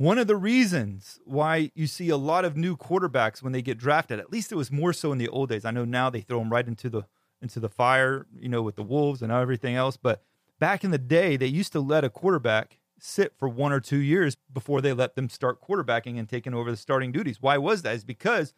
one 0.00 0.16
of 0.16 0.26
the 0.26 0.36
reasons 0.36 1.20
why 1.26 1.70
you 1.74 1.86
see 1.86 2.08
a 2.08 2.16
lot 2.16 2.46
of 2.46 2.56
new 2.56 2.74
quarterbacks 2.74 3.42
when 3.42 3.52
they 3.52 3.60
get 3.60 3.76
drafted, 3.76 4.18
at 4.18 4.32
least 4.32 4.50
it 4.50 4.54
was 4.54 4.72
more 4.72 4.94
so 4.94 5.12
in 5.12 5.18
the 5.18 5.28
old 5.28 5.50
days. 5.50 5.66
I 5.66 5.72
know 5.72 5.84
now 5.84 6.08
they 6.08 6.22
throw 6.22 6.38
them 6.38 6.50
right 6.50 6.66
into 6.66 6.88
the 6.88 7.02
into 7.42 7.60
the 7.60 7.68
fire, 7.68 8.26
you 8.34 8.48
know, 8.48 8.62
with 8.62 8.76
the 8.76 8.82
wolves 8.82 9.20
and 9.20 9.30
everything 9.30 9.74
else. 9.74 9.98
But 9.98 10.22
back 10.58 10.84
in 10.84 10.90
the 10.90 10.96
day, 10.96 11.36
they 11.36 11.48
used 11.48 11.72
to 11.72 11.80
let 11.80 12.02
a 12.02 12.08
quarterback 12.08 12.78
sit 12.98 13.34
for 13.36 13.46
one 13.46 13.74
or 13.74 13.80
two 13.80 13.98
years 13.98 14.38
before 14.50 14.80
they 14.80 14.94
let 14.94 15.16
them 15.16 15.28
start 15.28 15.60
quarterbacking 15.60 16.18
and 16.18 16.26
taking 16.26 16.54
over 16.54 16.70
the 16.70 16.78
starting 16.78 17.12
duties. 17.12 17.42
Why 17.42 17.58
was 17.58 17.82
that? 17.82 17.94
Is 17.94 18.04
because 18.04 18.54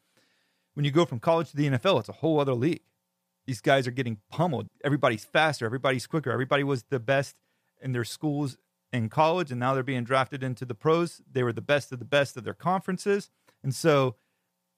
when 0.75 0.85
you 0.85 0.93
go 0.93 1.05
from 1.05 1.19
college 1.19 1.51
to 1.51 1.57
the 1.57 1.71
NFL, 1.71 1.99
it's 1.99 2.09
a 2.09 2.13
whole 2.13 2.39
other 2.39 2.55
league. 2.55 2.83
These 3.49 3.61
guys 3.61 3.89
are 3.89 3.93
getting 3.93 4.19
pummeled. 4.31 4.69
Everybody's 4.85 5.25
faster. 5.25 5.67
Everybody's 5.67 6.07
quicker. 6.07 6.31
Everybody 6.31 6.63
was 6.63 6.85
the 6.85 7.01
best 7.01 7.35
in 7.81 7.91
their 7.91 8.05
schools 8.05 8.59
in 8.93 9.09
college 9.09 9.51
and 9.51 9.59
now 9.59 9.75
they're 9.75 9.83
being 9.83 10.05
drafted 10.05 10.43
into 10.43 10.65
the 10.65 10.75
pros. 10.75 11.23
They 11.31 11.43
were 11.43 11.53
the 11.53 11.61
best 11.61 11.93
of 11.93 11.99
the 11.99 12.05
best 12.05 12.37
of 12.37 12.45
their 12.45 12.55
conferences. 12.55 13.31
And 13.63 13.75
so 13.75 14.17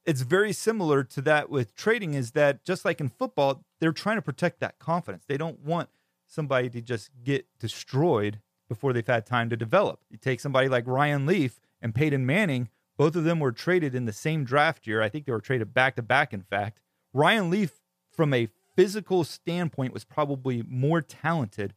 it's 0.04 0.20
very 0.20 0.52
similar 0.52 1.02
to 1.04 1.20
that 1.22 1.50
with 1.50 1.74
trading 1.74 2.14
is 2.14 2.32
that 2.32 2.64
just 2.64 2.84
like 2.84 3.00
in 3.00 3.08
football, 3.08 3.64
they're 3.80 3.92
trying 3.92 4.16
to 4.16 4.22
protect 4.22 4.60
that 4.60 4.78
confidence. 4.78 5.24
They 5.26 5.36
don't 5.36 5.60
want 5.60 5.88
somebody 6.26 6.68
to 6.70 6.80
just 6.80 7.10
get 7.22 7.46
destroyed 7.58 8.40
before 8.68 8.92
they've 8.92 9.06
had 9.06 9.26
time 9.26 9.50
to 9.50 9.56
develop. 9.56 10.00
You 10.10 10.18
take 10.18 10.40
somebody 10.40 10.68
like 10.68 10.86
Ryan 10.86 11.26
Leaf 11.26 11.60
and 11.80 11.94
Peyton 11.94 12.24
Manning, 12.24 12.68
both 12.96 13.16
of 13.16 13.24
them 13.24 13.40
were 13.40 13.52
traded 13.52 13.94
in 13.94 14.04
the 14.04 14.12
same 14.12 14.44
draft 14.44 14.86
year. 14.86 15.02
I 15.02 15.08
think 15.08 15.26
they 15.26 15.32
were 15.32 15.40
traded 15.40 15.74
back 15.74 15.96
to 15.96 16.02
back, 16.02 16.32
in 16.32 16.42
fact. 16.42 16.80
Ryan 17.12 17.50
Leaf, 17.50 17.80
from 18.10 18.32
a 18.32 18.48
physical 18.76 19.24
standpoint, 19.24 19.92
was 19.92 20.04
probably 20.04 20.62
more 20.68 21.00
talented 21.00 21.74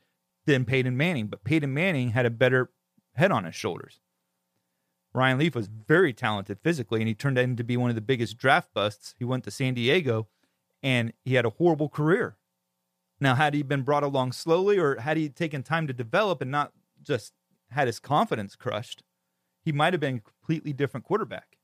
than 0.47 0.65
Peyton 0.65 0.97
Manning, 0.97 1.27
but 1.27 1.43
Peyton 1.43 1.73
Manning 1.73 2.09
had 2.09 2.25
a 2.25 2.31
better 2.31 2.71
head 3.15 3.31
on 3.31 3.43
his 3.43 3.53
shoulders. 3.53 3.99
Ryan 5.13 5.37
Leaf 5.37 5.55
was 5.55 5.67
very 5.67 6.13
talented 6.13 6.59
physically, 6.63 7.01
and 7.01 7.07
he 7.07 7.13
turned 7.13 7.37
into 7.37 7.63
be 7.63 7.77
one 7.77 7.89
of 7.89 7.95
the 7.95 8.01
biggest 8.01 8.37
draft 8.37 8.73
busts. 8.73 9.13
He 9.19 9.25
went 9.25 9.43
to 9.43 9.51
San 9.51 9.73
Diego, 9.75 10.27
and 10.81 11.13
he 11.23 11.35
had 11.35 11.45
a 11.45 11.51
horrible 11.51 11.89
career. 11.89 12.37
Now, 13.19 13.35
had 13.35 13.53
he 13.53 13.63
been 13.63 13.81
brought 13.81 14.03
along 14.03 14.31
slowly, 14.31 14.77
or 14.77 14.99
had 14.99 15.17
he 15.17 15.29
taken 15.29 15.63
time 15.63 15.87
to 15.87 15.93
develop 15.93 16.41
and 16.41 16.51
not 16.51 16.71
just 17.01 17.33
had 17.71 17.87
his 17.87 17.99
confidence 17.99 18.55
crushed, 18.55 19.03
he 19.63 19.71
might 19.71 19.93
have 19.93 19.99
been 19.99 20.17
a 20.17 20.21
completely 20.21 20.71
different 20.71 21.05
quarterback. 21.05 21.57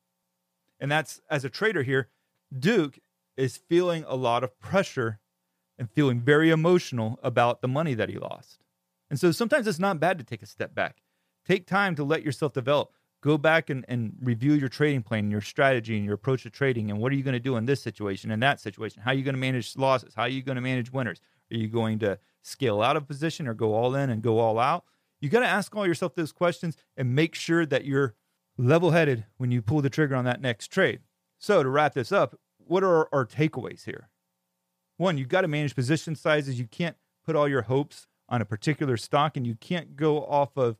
And 0.80 0.92
that's 0.92 1.22
as 1.30 1.46
a 1.46 1.50
trader 1.50 1.84
here, 1.84 2.10
Duke 2.58 3.00
is 3.38 3.58
feeling 3.58 4.04
a 4.08 4.16
lot 4.16 4.44
of 4.44 4.60
pressure 4.60 5.20
and 5.78 5.90
feeling 5.90 6.22
very 6.22 6.50
emotional 6.50 7.20
about 7.24 7.62
the 7.62 7.68
money 7.68 7.94
that 7.94 8.10
he 8.10 8.18
lost. 8.18 8.63
And 9.10 9.20
so 9.20 9.32
sometimes 9.32 9.68
it's 9.68 9.80
not 9.80 10.00
bad 10.00 10.18
to 10.18 10.24
take 10.24 10.42
a 10.42 10.48
step 10.48 10.74
back. 10.74 11.02
Take 11.46 11.68
time 11.68 11.96
to 11.96 12.04
let 12.04 12.24
yourself 12.24 12.54
develop. 12.54 12.92
Go 13.22 13.38
back 13.38 13.70
and, 13.70 13.86
and 13.88 14.14
review 14.22 14.54
your 14.54 14.70
trading 14.70 15.02
plan, 15.02 15.32
your 15.32 15.42
strategy, 15.42 15.96
and 15.96 16.06
your 16.06 16.16
approach 16.16 16.44
to 16.44 16.50
trading. 16.50 16.90
And 16.90 17.00
what 17.00 17.12
are 17.12 17.16
you 17.16 17.24
going 17.24 17.34
to 17.34 17.40
do 17.40 17.56
in 17.56 17.66
this 17.66 17.82
situation, 17.82 18.32
and 18.32 18.44
that 18.44 18.60
situation? 18.60 19.02
How 19.02 19.12
are 19.12 19.14
you 19.14 19.24
going 19.24 19.36
to 19.36 19.40
manage 19.40 19.78
losses? 19.78 20.14
How 20.14 20.24
are 20.24 20.30
you 20.30 20.42
going 20.42 20.58
to 20.58 20.62
manage 20.62 20.92
winners? 20.92 21.22
Are 21.52 21.56
you 21.56 21.68
going 21.68 22.00
to 22.00 22.20
scale 22.42 22.82
out 22.82 22.98
of 22.98 23.08
position 23.08 23.48
or 23.48 23.54
go 23.54 23.74
all 23.74 23.96
in 23.96 24.10
and 24.10 24.22
go 24.22 24.40
all 24.40 24.60
out? 24.60 24.84
You 25.22 25.30
got 25.30 25.40
to 25.40 25.48
ask 25.48 25.74
all 25.74 25.88
yourself 25.88 26.16
those 26.16 26.34
questions 26.34 26.76
and 26.98 27.16
make 27.16 27.34
sure 27.34 27.66
that 27.66 27.86
you're 27.86 28.14
level 28.58 28.92
headed 28.92 29.26
when 29.38 29.52
you 29.52 29.62
pull 29.62 29.82
the 29.82 29.90
trigger 29.90 30.16
on 30.16 30.26
that 30.26 30.42
next 30.42 30.68
trade. 30.68 31.00
So, 31.40 31.64
to 31.64 31.70
wrap 31.70 31.94
this 31.94 32.12
up, 32.12 32.38
what 32.58 32.84
are 32.84 33.08
our 33.14 33.26
takeaways 33.26 33.86
here? 33.86 34.10
One, 34.98 35.18
you've 35.18 35.30
got 35.30 35.42
to 35.42 35.48
manage 35.48 35.76
position 35.76 36.16
sizes. 36.16 36.60
You 36.60 36.68
can't 36.68 36.98
put 37.26 37.36
all 37.36 37.48
your 37.48 37.64
hopes 37.64 38.08
on 38.34 38.42
a 38.42 38.46
particular 38.46 38.98
stock 38.98 39.38
and 39.38 39.46
you 39.46 39.54
can't 39.54 39.96
go 39.96 40.26
off 40.26 40.58
of 40.58 40.78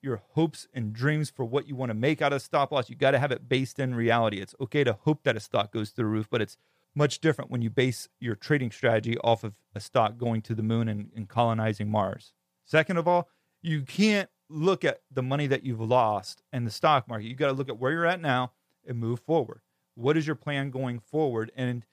your 0.00 0.22
hopes 0.30 0.66
and 0.72 0.94
dreams 0.94 1.28
for 1.28 1.44
what 1.44 1.68
you 1.68 1.76
want 1.76 1.90
to 1.90 1.94
make 1.94 2.22
out 2.22 2.32
of 2.32 2.40
stop 2.40 2.72
loss. 2.72 2.88
You 2.88 2.96
got 2.96 3.10
to 3.10 3.18
have 3.18 3.30
it 3.30 3.46
based 3.46 3.78
in 3.78 3.94
reality. 3.94 4.38
It's 4.38 4.54
okay 4.58 4.84
to 4.84 4.94
hope 4.94 5.22
that 5.24 5.36
a 5.36 5.40
stock 5.40 5.70
goes 5.70 5.90
through 5.90 6.04
the 6.04 6.08
roof, 6.08 6.28
but 6.30 6.40
it's 6.40 6.56
much 6.94 7.18
different 7.18 7.50
when 7.50 7.60
you 7.60 7.68
base 7.68 8.08
your 8.20 8.34
trading 8.34 8.70
strategy 8.70 9.18
off 9.18 9.44
of 9.44 9.58
a 9.74 9.80
stock 9.80 10.16
going 10.16 10.40
to 10.40 10.54
the 10.54 10.62
moon 10.62 10.88
and, 10.88 11.10
and 11.14 11.28
colonizing 11.28 11.90
Mars. 11.90 12.32
Second 12.64 12.96
of 12.96 13.06
all, 13.06 13.28
you 13.60 13.82
can't 13.82 14.30
look 14.48 14.82
at 14.82 15.02
the 15.10 15.22
money 15.22 15.46
that 15.46 15.64
you've 15.64 15.82
lost 15.82 16.42
in 16.54 16.64
the 16.64 16.70
stock 16.70 17.06
market. 17.06 17.26
You 17.26 17.34
got 17.34 17.48
to 17.48 17.52
look 17.52 17.68
at 17.68 17.78
where 17.78 17.92
you're 17.92 18.06
at 18.06 18.22
now 18.22 18.52
and 18.86 18.96
move 18.96 19.20
forward. 19.20 19.60
What 19.94 20.16
is 20.16 20.26
your 20.26 20.36
plan 20.36 20.70
going 20.70 21.00
forward? 21.00 21.52
And 21.54 21.84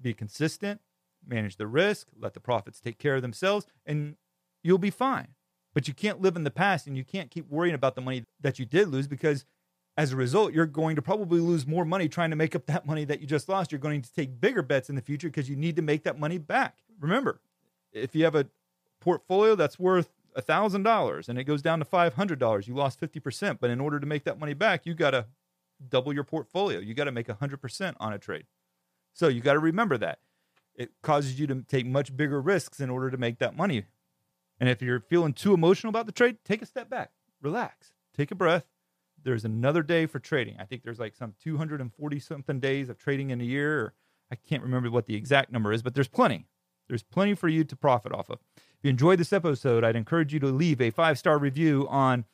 be 0.00 0.14
consistent, 0.14 0.80
manage 1.26 1.56
the 1.56 1.66
risk, 1.66 2.06
let 2.16 2.34
the 2.34 2.40
profits 2.40 2.80
take 2.80 2.98
care 2.98 3.16
of 3.16 3.22
themselves, 3.22 3.66
and 3.84 4.14
you'll 4.62 4.78
be 4.78 4.90
fine. 4.90 5.28
But 5.72 5.86
you 5.86 5.94
can't 5.94 6.20
live 6.20 6.36
in 6.36 6.44
the 6.44 6.50
past 6.50 6.86
and 6.86 6.96
you 6.96 7.04
can't 7.04 7.30
keep 7.30 7.48
worrying 7.48 7.74
about 7.74 7.94
the 7.94 8.00
money 8.00 8.24
that 8.40 8.58
you 8.58 8.64
did 8.64 8.88
lose 8.88 9.06
because 9.06 9.44
as 9.96 10.12
a 10.12 10.16
result, 10.16 10.52
you're 10.52 10.66
going 10.66 10.96
to 10.96 11.02
probably 11.02 11.40
lose 11.40 11.66
more 11.66 11.84
money 11.84 12.08
trying 12.08 12.30
to 12.30 12.36
make 12.36 12.56
up 12.56 12.66
that 12.66 12.86
money 12.86 13.04
that 13.04 13.20
you 13.20 13.26
just 13.26 13.48
lost. 13.48 13.70
You're 13.70 13.80
going 13.80 14.02
to 14.02 14.12
take 14.12 14.40
bigger 14.40 14.62
bets 14.62 14.88
in 14.88 14.96
the 14.96 15.02
future 15.02 15.28
because 15.28 15.48
you 15.48 15.56
need 15.56 15.76
to 15.76 15.82
make 15.82 16.04
that 16.04 16.18
money 16.18 16.38
back. 16.38 16.78
Remember, 16.98 17.40
if 17.92 18.14
you 18.14 18.24
have 18.24 18.34
a 18.34 18.46
portfolio 19.00 19.54
that's 19.54 19.78
worth 19.78 20.08
$1,000 20.36 21.28
and 21.28 21.38
it 21.38 21.44
goes 21.44 21.62
down 21.62 21.80
to 21.80 21.84
$500, 21.84 22.66
you 22.66 22.74
lost 22.74 23.00
50%. 23.00 23.58
But 23.60 23.70
in 23.70 23.80
order 23.80 24.00
to 24.00 24.06
make 24.06 24.24
that 24.24 24.38
money 24.38 24.54
back, 24.54 24.86
you 24.86 24.94
got 24.94 25.10
to 25.10 25.26
double 25.88 26.12
your 26.12 26.24
portfolio. 26.24 26.78
You 26.78 26.94
got 26.94 27.04
to 27.04 27.12
make 27.12 27.28
100% 27.28 27.94
on 28.00 28.12
a 28.12 28.18
trade. 28.18 28.46
So 29.12 29.28
you 29.28 29.40
got 29.40 29.54
to 29.54 29.58
remember 29.58 29.98
that. 29.98 30.18
It 30.74 30.92
causes 31.02 31.38
you 31.38 31.46
to 31.48 31.62
take 31.62 31.84
much 31.84 32.16
bigger 32.16 32.40
risks 32.40 32.80
in 32.80 32.90
order 32.90 33.10
to 33.10 33.16
make 33.18 33.38
that 33.38 33.56
money 33.56 33.84
and 34.60 34.68
if 34.68 34.82
you're 34.82 35.00
feeling 35.00 35.32
too 35.32 35.54
emotional 35.54 35.88
about 35.88 36.06
the 36.06 36.12
trade, 36.12 36.36
take 36.44 36.62
a 36.62 36.66
step 36.66 36.88
back, 36.88 37.10
relax, 37.40 37.92
take 38.14 38.30
a 38.30 38.34
breath, 38.34 38.66
there's 39.22 39.44
another 39.44 39.82
day 39.82 40.06
for 40.06 40.18
trading. 40.18 40.56
I 40.58 40.64
think 40.64 40.82
there's 40.82 40.98
like 40.98 41.14
some 41.14 41.34
240 41.42 42.20
something 42.20 42.60
days 42.60 42.88
of 42.88 42.98
trading 42.98 43.30
in 43.30 43.40
a 43.40 43.44
year. 43.44 43.80
Or 43.80 43.94
I 44.30 44.36
can't 44.36 44.62
remember 44.62 44.90
what 44.90 45.06
the 45.06 45.16
exact 45.16 45.50
number 45.50 45.72
is, 45.72 45.82
but 45.82 45.94
there's 45.94 46.08
plenty. 46.08 46.46
There's 46.88 47.02
plenty 47.02 47.34
for 47.34 47.48
you 47.48 47.64
to 47.64 47.76
profit 47.76 48.12
off 48.12 48.30
of. 48.30 48.38
If 48.56 48.84
you 48.84 48.90
enjoyed 48.90 49.18
this 49.18 49.32
episode, 49.32 49.84
I'd 49.84 49.96
encourage 49.96 50.32
you 50.32 50.40
to 50.40 50.46
leave 50.46 50.80
a 50.80 50.90
five 50.90 51.18
star 51.18 51.38
review 51.38 51.86
on 51.88 52.24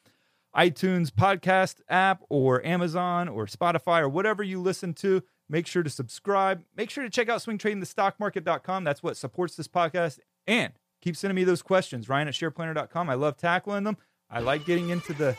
iTunes 0.57 1.11
podcast 1.11 1.81
app 1.89 2.23
or 2.31 2.65
Amazon 2.65 3.29
or 3.29 3.47
Spotify 3.47 4.01
or 4.01 4.09
whatever 4.09 4.43
you 4.43 4.61
listen 4.61 4.95
to. 4.95 5.23
Make 5.49 5.67
sure 5.67 5.83
to 5.83 5.91
subscribe. 5.91 6.65
Make 6.75 6.91
sure 6.91 7.05
to 7.05 7.11
check 7.11 7.29
out 7.29 7.41
swingtradingthestockmarket.com. 7.41 8.85
That's 8.85 9.03
what 9.03 9.17
supports 9.17 9.57
this 9.57 9.69
podcast. 9.69 10.19
And 10.47 10.73
keep 11.07 11.17
sending 11.17 11.37
me 11.37 11.45
those 11.45 11.63
questions, 11.63 12.09
Ryan 12.09 12.27
at 12.27 12.35
shareplanner.com. 12.35 13.09
I 13.09 13.15
love 13.15 13.37
tackling 13.37 13.85
them. 13.85 13.97
I 14.29 14.41
like 14.41 14.67
getting 14.67 14.91
into 14.91 15.13
the 15.13 15.37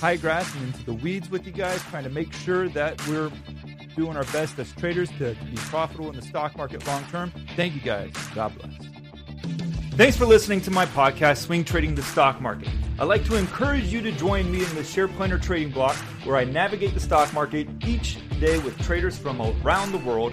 high 0.00 0.16
grass 0.16 0.50
and 0.54 0.68
into 0.68 0.82
the 0.86 0.94
weeds 0.94 1.28
with 1.30 1.44
you 1.44 1.52
guys, 1.52 1.82
trying 1.90 2.04
to 2.04 2.10
make 2.10 2.32
sure 2.32 2.70
that 2.70 3.06
we're 3.06 3.30
doing 3.94 4.16
our 4.16 4.24
best 4.24 4.58
as 4.58 4.72
traders 4.72 5.10
to 5.18 5.36
be 5.50 5.56
profitable 5.56 6.08
in 6.08 6.16
the 6.16 6.22
stock 6.22 6.56
market 6.56 6.86
long 6.86 7.04
term. 7.10 7.30
Thank 7.56 7.74
you 7.74 7.82
guys. 7.82 8.10
God 8.34 8.54
bless. 8.58 8.72
Thanks 9.96 10.16
for 10.16 10.24
listening 10.24 10.62
to 10.62 10.70
my 10.70 10.86
podcast, 10.86 11.42
Swing 11.42 11.62
Trading 11.62 11.94
the 11.94 12.02
Stock 12.02 12.40
Market. 12.40 12.70
I'd 12.98 13.04
like 13.04 13.26
to 13.26 13.36
encourage 13.36 13.92
you 13.92 14.00
to 14.00 14.12
join 14.12 14.50
me 14.50 14.64
in 14.64 14.74
the 14.74 14.82
Share 14.82 15.08
Planner 15.08 15.38
Trading 15.38 15.70
Block, 15.72 15.94
where 16.24 16.36
I 16.38 16.44
navigate 16.44 16.94
the 16.94 17.00
stock 17.00 17.30
market 17.34 17.68
each 17.86 18.16
day 18.40 18.58
with 18.60 18.78
traders 18.78 19.18
from 19.18 19.42
around 19.42 19.92
the 19.92 19.98
world. 19.98 20.32